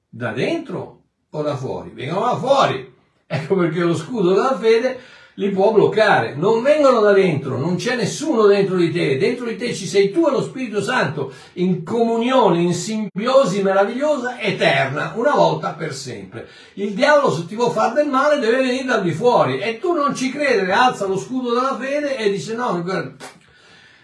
[0.09, 1.91] Da dentro o da fuori?
[1.93, 2.93] Vengono da fuori.
[3.27, 4.99] Ecco perché lo scudo della fede
[5.35, 6.35] li può bloccare.
[6.35, 9.17] Non vengono da dentro, non c'è nessuno dentro di te.
[9.17, 14.39] Dentro di te ci sei tu e lo Spirito Santo in comunione, in simbiosi meravigliosa,
[14.39, 16.47] eterna, una volta per sempre.
[16.73, 19.93] Il diavolo se ti vuole fare del male deve venire da di fuori e tu
[19.93, 22.83] non ci credere, alza lo scudo della fede e dice no,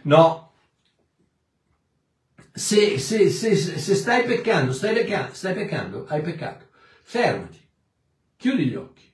[0.03, 0.49] no.
[2.53, 6.65] Se, se, se, se stai peccando, stai peccando, stai peccando, hai peccato.
[7.03, 7.59] Fermati,
[8.35, 9.10] chiudi gli occhi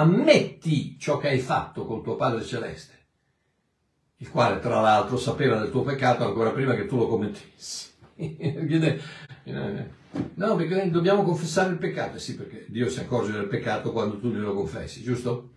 [0.00, 2.98] ammetti ciò che hai fatto con tuo Padre Celeste,
[4.18, 7.88] il quale tra l'altro sapeva del tuo peccato ancora prima che tu lo commettessi.
[10.34, 14.30] no, perché dobbiamo confessare il peccato, sì, perché Dio si accorge del peccato quando tu
[14.30, 15.50] glielo confessi, giusto?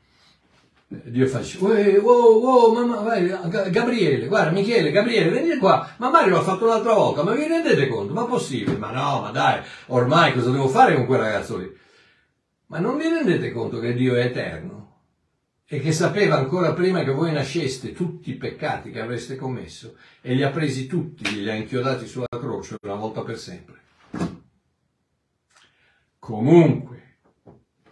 [0.87, 3.27] Dio fa, wow, wow, mamma, vai,
[3.71, 7.87] Gabriele, guarda, Michele, Gabriele, venite qua, ma Mario l'ha fatto un'altra volta, ma vi rendete
[7.87, 8.13] conto?
[8.13, 8.77] Ma possibile?
[8.77, 11.81] Ma no, ma dai, ormai cosa devo fare con quel ragazzo lì?
[12.67, 14.83] Ma non vi rendete conto che Dio è eterno
[15.65, 20.33] e che sapeva ancora prima che voi nasceste tutti i peccati che avreste commesso e
[20.33, 23.81] li ha presi tutti, li ha inchiodati sulla croce una volta per sempre.
[26.19, 27.17] Comunque,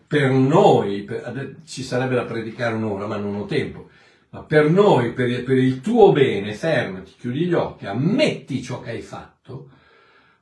[0.07, 3.89] per noi, per, ci sarebbe da predicare un'ora, ma non ho tempo,
[4.29, 8.91] ma per noi, per, per il tuo bene, fermati, chiudi gli occhi, ammetti ciò che
[8.91, 9.69] hai fatto,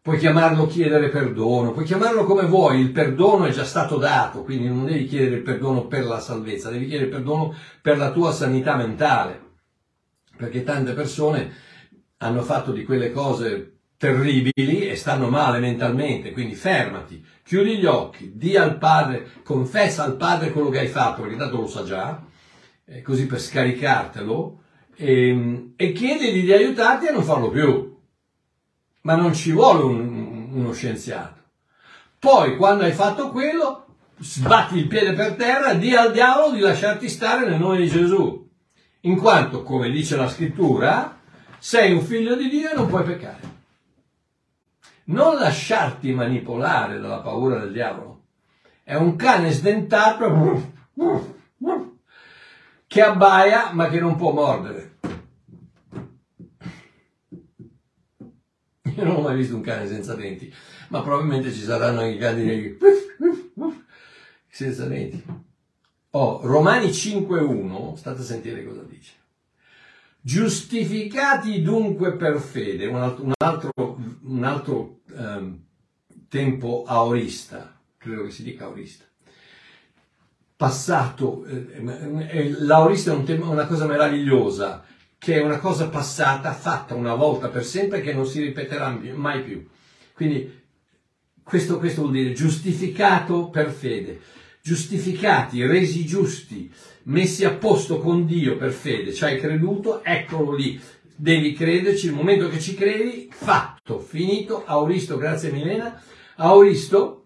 [0.02, 4.68] Puoi chiamarlo chiedere perdono, puoi chiamarlo come vuoi, il perdono è già stato dato, quindi
[4.68, 8.32] non devi chiedere il perdono per la salvezza, devi chiedere il perdono per la tua
[8.32, 9.42] sanità mentale,
[10.38, 11.52] perché tante persone
[12.18, 18.32] hanno fatto di quelle cose terribili e stanno male mentalmente, quindi fermati, chiudi gli occhi,
[18.34, 22.24] di al Padre, confessa al Padre quello che hai fatto, perché tanto lo sa già,
[22.86, 24.62] eh, così per scaricartelo,
[24.96, 27.89] e, e chiedigli di aiutarti a non farlo più
[29.02, 31.38] ma non ci vuole un, uno scienziato.
[32.20, 33.86] Poi, quando hai fatto quello,
[34.20, 38.48] sbatti il piede per terra, di al diavolo di lasciarti stare nel nome di Gesù.
[39.02, 41.18] In quanto, come dice la scrittura,
[41.58, 43.58] sei un figlio di Dio e non puoi peccare.
[45.06, 48.24] Non lasciarti manipolare dalla paura del diavolo.
[48.84, 50.74] È un cane sdentato
[52.86, 54.98] che abbaia ma che non può mordere.
[59.00, 60.54] Io non ho mai visto un cane senza denti,
[60.90, 62.78] ma probabilmente ci saranno i cani
[64.50, 65.24] senza denti.
[66.12, 69.14] Oh, Romani 5.1, state a sentire cosa dice.
[70.20, 73.72] Giustificati dunque per fede, un altro, un altro,
[74.24, 75.64] un altro um,
[76.28, 79.06] tempo aorista, credo che si dica aorista.
[80.58, 81.68] Passato, eh,
[82.32, 84.84] eh, l'aurista è un tema, una cosa meravigliosa,
[85.20, 89.44] che è una cosa passata, fatta una volta per sempre, che non si ripeterà mai
[89.44, 89.68] più.
[90.14, 90.60] Quindi
[91.44, 94.22] questo, questo vuol dire giustificato per fede,
[94.62, 96.72] giustificati, resi giusti,
[97.04, 100.80] messi a posto con Dio per fede, ci hai creduto, eccolo lì,
[101.16, 106.02] devi crederci, il momento che ci credi, fatto, finito, auristo, grazie Milena,
[106.36, 107.26] auristo,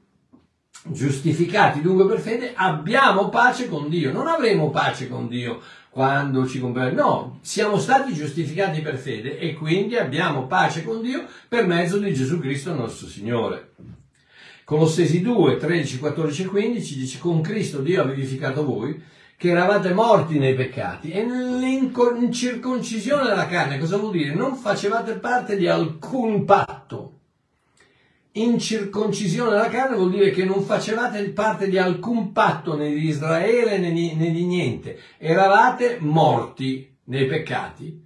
[0.86, 5.62] giustificati dunque per fede, abbiamo pace con Dio, non avremo pace con Dio
[5.94, 7.08] quando ci convertiamo.
[7.08, 12.12] No, siamo stati giustificati per fede e quindi abbiamo pace con Dio per mezzo di
[12.12, 13.74] Gesù Cristo nostro Signore.
[14.64, 19.00] Colossesi 2, 13, 14 e 15 dice con Cristo Dio ha vivificato voi
[19.38, 24.34] che eravate morti nei peccati e nell'incirconcisione della carne, cosa vuol dire?
[24.34, 27.03] Non facevate parte di alcun patto
[28.34, 33.78] incirconcisione della carne vuol dire che non facevate parte di alcun patto né di Israele
[33.78, 38.02] né di, niente, eravate morti nei peccati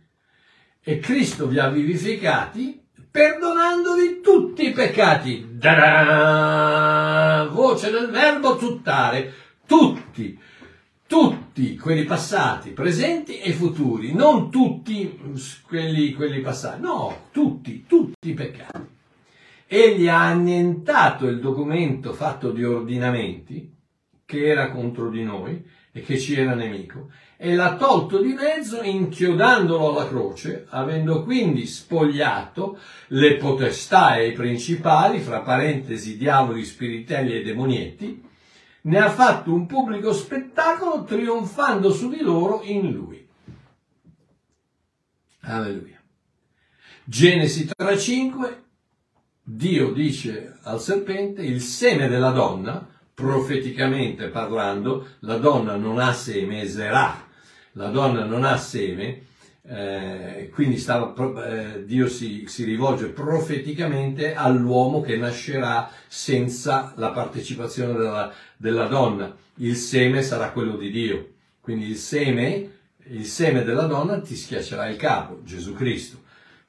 [0.82, 5.48] e Cristo vi ha vivificati perdonandovi tutti i peccati.
[5.54, 7.48] Da-da!
[7.52, 9.34] Voce del verbo tuttare,
[9.66, 10.38] tutti,
[11.08, 15.20] tutti quelli passati, presenti e futuri, non tutti
[15.68, 18.96] quelli, quelli passati, no, tutti, tutti i peccati
[19.68, 23.76] egli ha annientato il documento fatto di ordinamenti
[24.26, 28.82] che era contro di noi e che ci era nemico e l'ha tolto di mezzo
[28.82, 37.36] inchiodandolo alla croce, avendo quindi spogliato le potestà e i principali, fra parentesi diavoli, spiritelli
[37.36, 38.26] e demonietti,
[38.82, 43.28] ne ha fatto un pubblico spettacolo trionfando su di loro in lui.
[45.42, 46.02] Alleluia.
[47.04, 48.66] Genesi 3.5
[49.50, 56.64] Dio dice al serpente, il seme della donna profeticamente parlando, la donna non ha seme,
[56.64, 57.26] eserà,
[57.72, 59.22] la donna non ha seme,
[59.64, 61.14] eh, quindi stava,
[61.46, 69.34] eh, Dio si, si rivolge profeticamente all'uomo che nascerà senza la partecipazione della, della donna.
[69.60, 71.30] Il seme sarà quello di Dio.
[71.62, 72.72] Quindi il seme,
[73.06, 76.26] il seme della donna ti schiaccerà il capo, Gesù Cristo.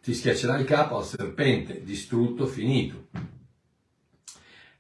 [0.09, 3.09] Ti schiaccerà il capo al serpente, distrutto, finito.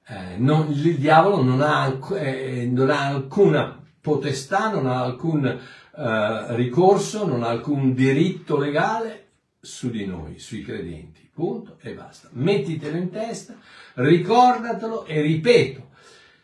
[0.06, 6.56] Eh, non- il diavolo non ha, eh, non ha alcuna potestà, non ha alcun eh,
[6.56, 9.26] ricorso, non ha alcun diritto legale
[9.60, 11.28] su di noi, sui credenti.
[11.30, 12.30] Punto e basta.
[12.32, 13.54] Mettitelo in testa,
[13.96, 15.90] ricordatelo e ripeto,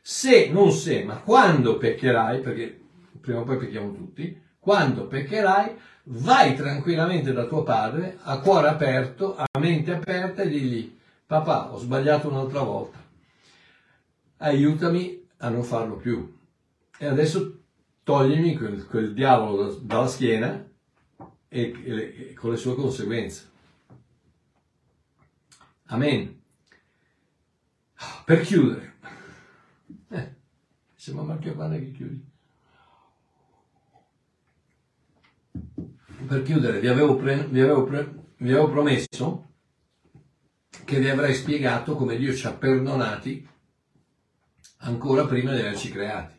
[0.02, 2.80] se, non se, ma quando peccherai, perché
[3.18, 5.74] prima o poi pecchiamo tutti, quando peccherai,
[6.04, 11.78] vai tranquillamente da tuo padre, a cuore aperto, a mente aperta e digli, papà, ho
[11.78, 13.02] sbagliato un'altra volta,
[14.38, 16.36] aiutami a non farlo più.
[16.98, 17.60] E adesso
[18.02, 20.68] toglimi quel, quel diavolo da- dalla schiena
[21.48, 23.50] e, e e con le sue conseguenze.
[25.86, 26.42] Amen.
[28.24, 28.94] Per chiudere,
[30.08, 30.34] eh,
[30.94, 32.32] sembra Marchio Pane che chiudi.
[36.26, 39.48] Per chiudere, vi avevo, pre- vi avevo pre- vi avevo promesso
[40.84, 43.46] che vi avrei spiegato come Dio ci ha perdonati
[44.78, 46.34] ancora prima di averci creati.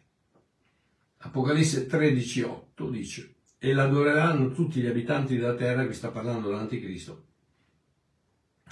[1.18, 7.26] Apocalisse 13:8 dice, e l'adoreranno tutti gli abitanti della terra, qui sta parlando dell'anticristo,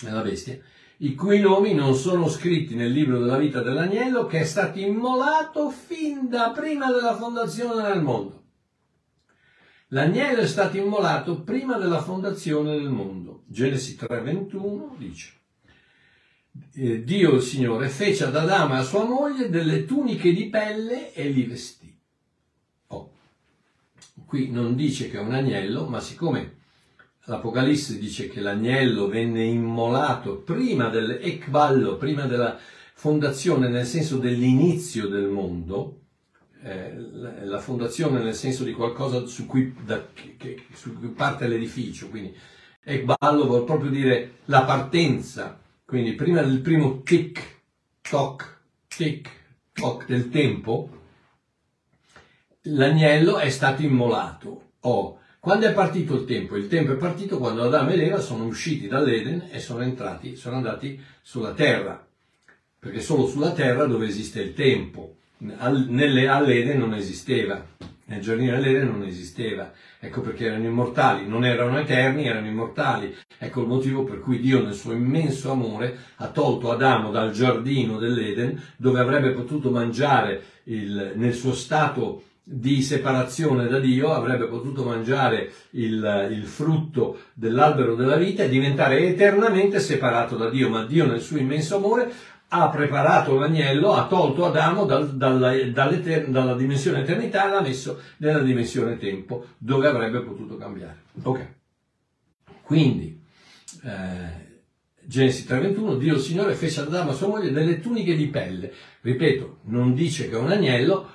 [0.02, 0.60] nella bestia,
[0.98, 5.70] i cui nomi non sono scritti nel libro della vita dell'agnello che è stato immolato
[5.70, 8.43] fin da prima della fondazione del mondo.
[9.94, 13.44] L'agnello è stato immolato prima della fondazione del mondo.
[13.46, 15.34] Genesi 3:21 dice,
[16.74, 21.14] eh, Dio il Signore fece ad Adamo e a sua moglie delle tuniche di pelle
[21.14, 21.96] e li vestì.
[22.88, 23.12] Oh,
[24.26, 26.56] qui non dice che è un agnello, ma siccome
[27.26, 32.58] l'Apocalisse dice che l'agnello venne immolato prima del ekballo, prima della
[32.96, 36.03] fondazione, nel senso dell'inizio del mondo,
[36.64, 41.48] eh, la, la fondazione nel senso di qualcosa su cui, da- che- su cui parte
[41.48, 42.34] l'edificio, quindi
[42.84, 47.62] ekballo vuol proprio dire la partenza, quindi prima del primo tic,
[48.02, 49.30] toc, tic,
[49.74, 50.90] toc del tempo,
[52.64, 54.72] l'agnello è stato immolato.
[54.82, 56.56] Oh, quando è partito il tempo?
[56.56, 60.56] Il tempo è partito quando Adamo ed Eva sono usciti dall'Eden e sono entrati, sono
[60.56, 62.06] andati sulla terra,
[62.80, 65.18] perché solo sulla terra dove esiste il tempo.
[65.58, 67.64] Al- nelle- all'Eden non esisteva,
[68.06, 69.72] nel giardino dell'Eden non esisteva.
[70.00, 73.16] Ecco perché erano immortali, non erano eterni, erano immortali.
[73.38, 77.98] Ecco il motivo per cui Dio nel suo immenso amore ha tolto Adamo dal giardino
[77.98, 84.84] dell'Eden dove avrebbe potuto mangiare il- nel suo stato di separazione da Dio, avrebbe potuto
[84.84, 91.06] mangiare il, il frutto dell'albero della vita e diventare eternamente separato da Dio, ma Dio
[91.06, 92.12] nel suo immenso amore
[92.56, 95.52] ha preparato l'agnello, ha tolto Adamo dal- dalla,
[96.28, 101.02] dalla dimensione eternità e l'ha messo nella dimensione tempo, dove avrebbe potuto cambiare.
[101.24, 101.48] Ok.
[102.62, 103.20] Quindi,
[103.84, 104.52] eh,
[105.02, 108.72] Genesi 3:21, Dio il Signore fece ad Adamo e sua moglie delle tuniche di pelle.
[109.02, 111.10] Ripeto, non dice che è un agnello,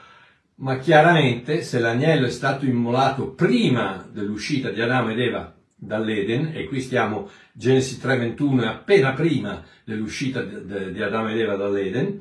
[0.57, 6.66] ma chiaramente se l'agnello è stato immolato prima dell'uscita di Adamo ed Eva dall'Eden, e
[6.66, 12.20] qui stiamo, Genesi 3:21 è appena prima dell'uscita di Adamo ed Eva dall'Eden,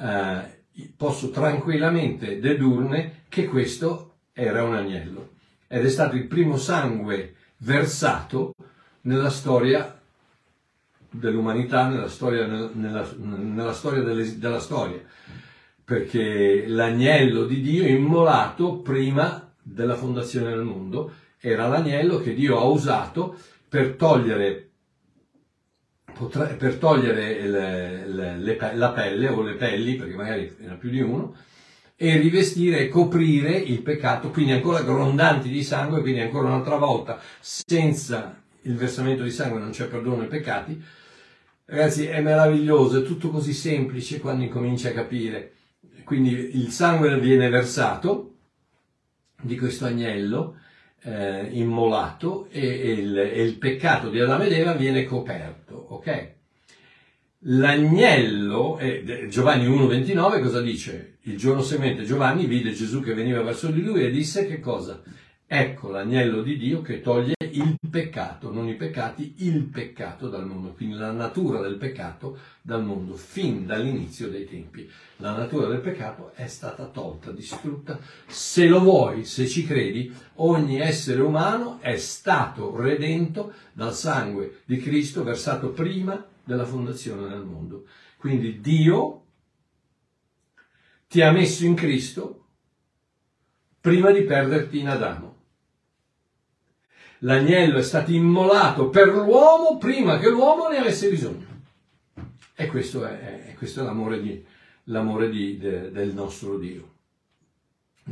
[0.00, 5.32] eh, posso tranquillamente dedurne che questo era un agnello
[5.68, 8.54] ed è stato il primo sangue versato
[9.02, 10.00] nella storia
[11.10, 15.00] dell'umanità, nella storia, nella, nella storia delle- della storia
[15.84, 21.12] perché l'agnello di Dio immolato prima della fondazione del mondo
[21.46, 23.38] era l'agnello che Dio ha usato
[23.68, 24.70] per togliere,
[26.56, 31.00] per togliere le- le- le la pelle o le pelli, perché magari era più di
[31.02, 31.36] uno,
[31.96, 37.20] e rivestire e coprire il peccato, quindi ancora grondanti di sangue, quindi ancora un'altra volta
[37.40, 40.82] senza il versamento di sangue non c'è perdono ai peccati.
[41.66, 45.52] Ragazzi, è meraviglioso, è tutto così semplice quando incominci a capire.
[46.04, 48.34] Quindi il sangue viene versato
[49.42, 50.56] di questo agnello
[51.04, 56.32] eh, immolato e, e il, e il peccato di Adamo ed Eva viene coperto, ok?
[57.46, 61.18] L'agnello, eh, Giovanni 1,29 cosa dice?
[61.22, 65.02] Il giorno seguente Giovanni vide Gesù che veniva verso di lui e disse che cosa?
[65.46, 70.72] Ecco l'agnello di Dio che toglie il peccato, non i peccati, il peccato dal mondo,
[70.72, 74.90] quindi la natura del peccato dal mondo, fin dall'inizio dei tempi.
[75.18, 77.98] La natura del peccato è stata tolta, distrutta.
[78.26, 84.78] Se lo vuoi, se ci credi, ogni essere umano è stato redento dal sangue di
[84.78, 87.86] Cristo versato prima della fondazione del mondo.
[88.16, 89.22] Quindi Dio
[91.08, 92.46] ti ha messo in Cristo
[93.80, 95.33] prima di perderti in Adamo.
[97.24, 101.46] L'agnello è stato immolato per l'uomo prima che l'uomo ne avesse bisogno.
[102.54, 104.44] E questo è, è, questo è l'amore, di,
[104.84, 106.88] l'amore di, de, del nostro Dio,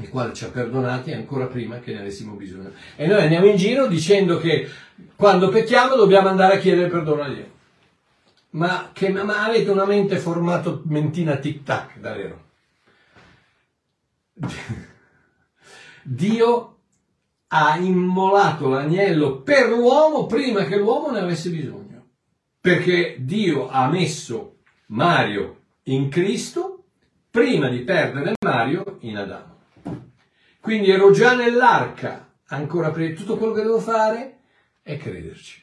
[0.01, 2.73] il quale ci ha perdonati ancora prima che ne avessimo bisogno.
[2.97, 4.67] E noi andiamo in giro dicendo che
[5.15, 7.51] quando pecchiamo dobbiamo andare a chiedere perdono a Dio.
[8.51, 12.45] Ma, che, ma avete una mente formato mentina tic-tac, davvero.
[16.03, 16.72] Dio
[17.55, 22.09] ha immolato l'agnello per l'uomo prima che l'uomo ne avesse bisogno.
[22.61, 26.85] Perché Dio ha messo Mario in Cristo
[27.31, 29.61] prima di perdere Mario in Adamo.
[30.61, 33.15] Quindi ero già nell'arca, ancora prima.
[33.15, 34.39] Tutto quello che devo fare
[34.81, 35.63] è crederci.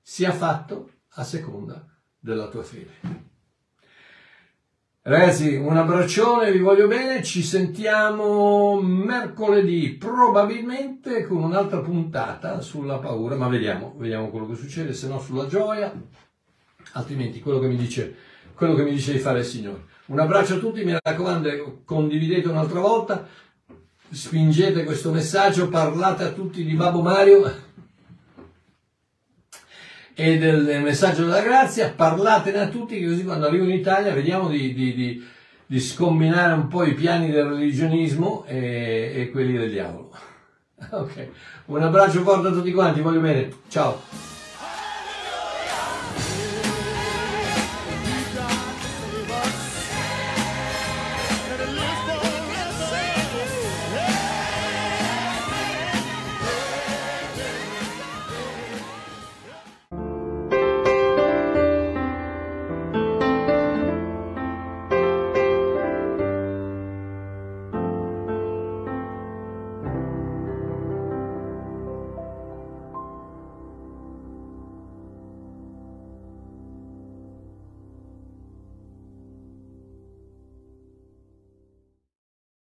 [0.00, 1.86] Sia fatto a seconda
[2.18, 3.34] della tua fede.
[5.08, 13.36] Ragazzi, un abbraccione, vi voglio bene, ci sentiamo mercoledì, probabilmente con un'altra puntata sulla paura,
[13.36, 15.94] ma vediamo, vediamo quello che succede, se no sulla gioia,
[16.94, 18.16] altrimenti quello che mi dice,
[18.56, 19.84] quello che mi dice di fare il Signore.
[20.06, 23.28] Un abbraccio a tutti, mi raccomando, condividete un'altra volta,
[24.10, 27.48] spingete questo messaggio, parlate a tutti di Babbo Mario
[30.18, 34.72] e del messaggio della grazia, parlatene a tutti, così quando arrivo in Italia vediamo di,
[34.72, 35.26] di, di,
[35.66, 40.10] di scombinare un po' i piani del religionismo e, e quelli del diavolo.
[40.90, 41.28] Ok,
[41.66, 44.35] un abbraccio forte a tutti quanti, voglio bene, ciao!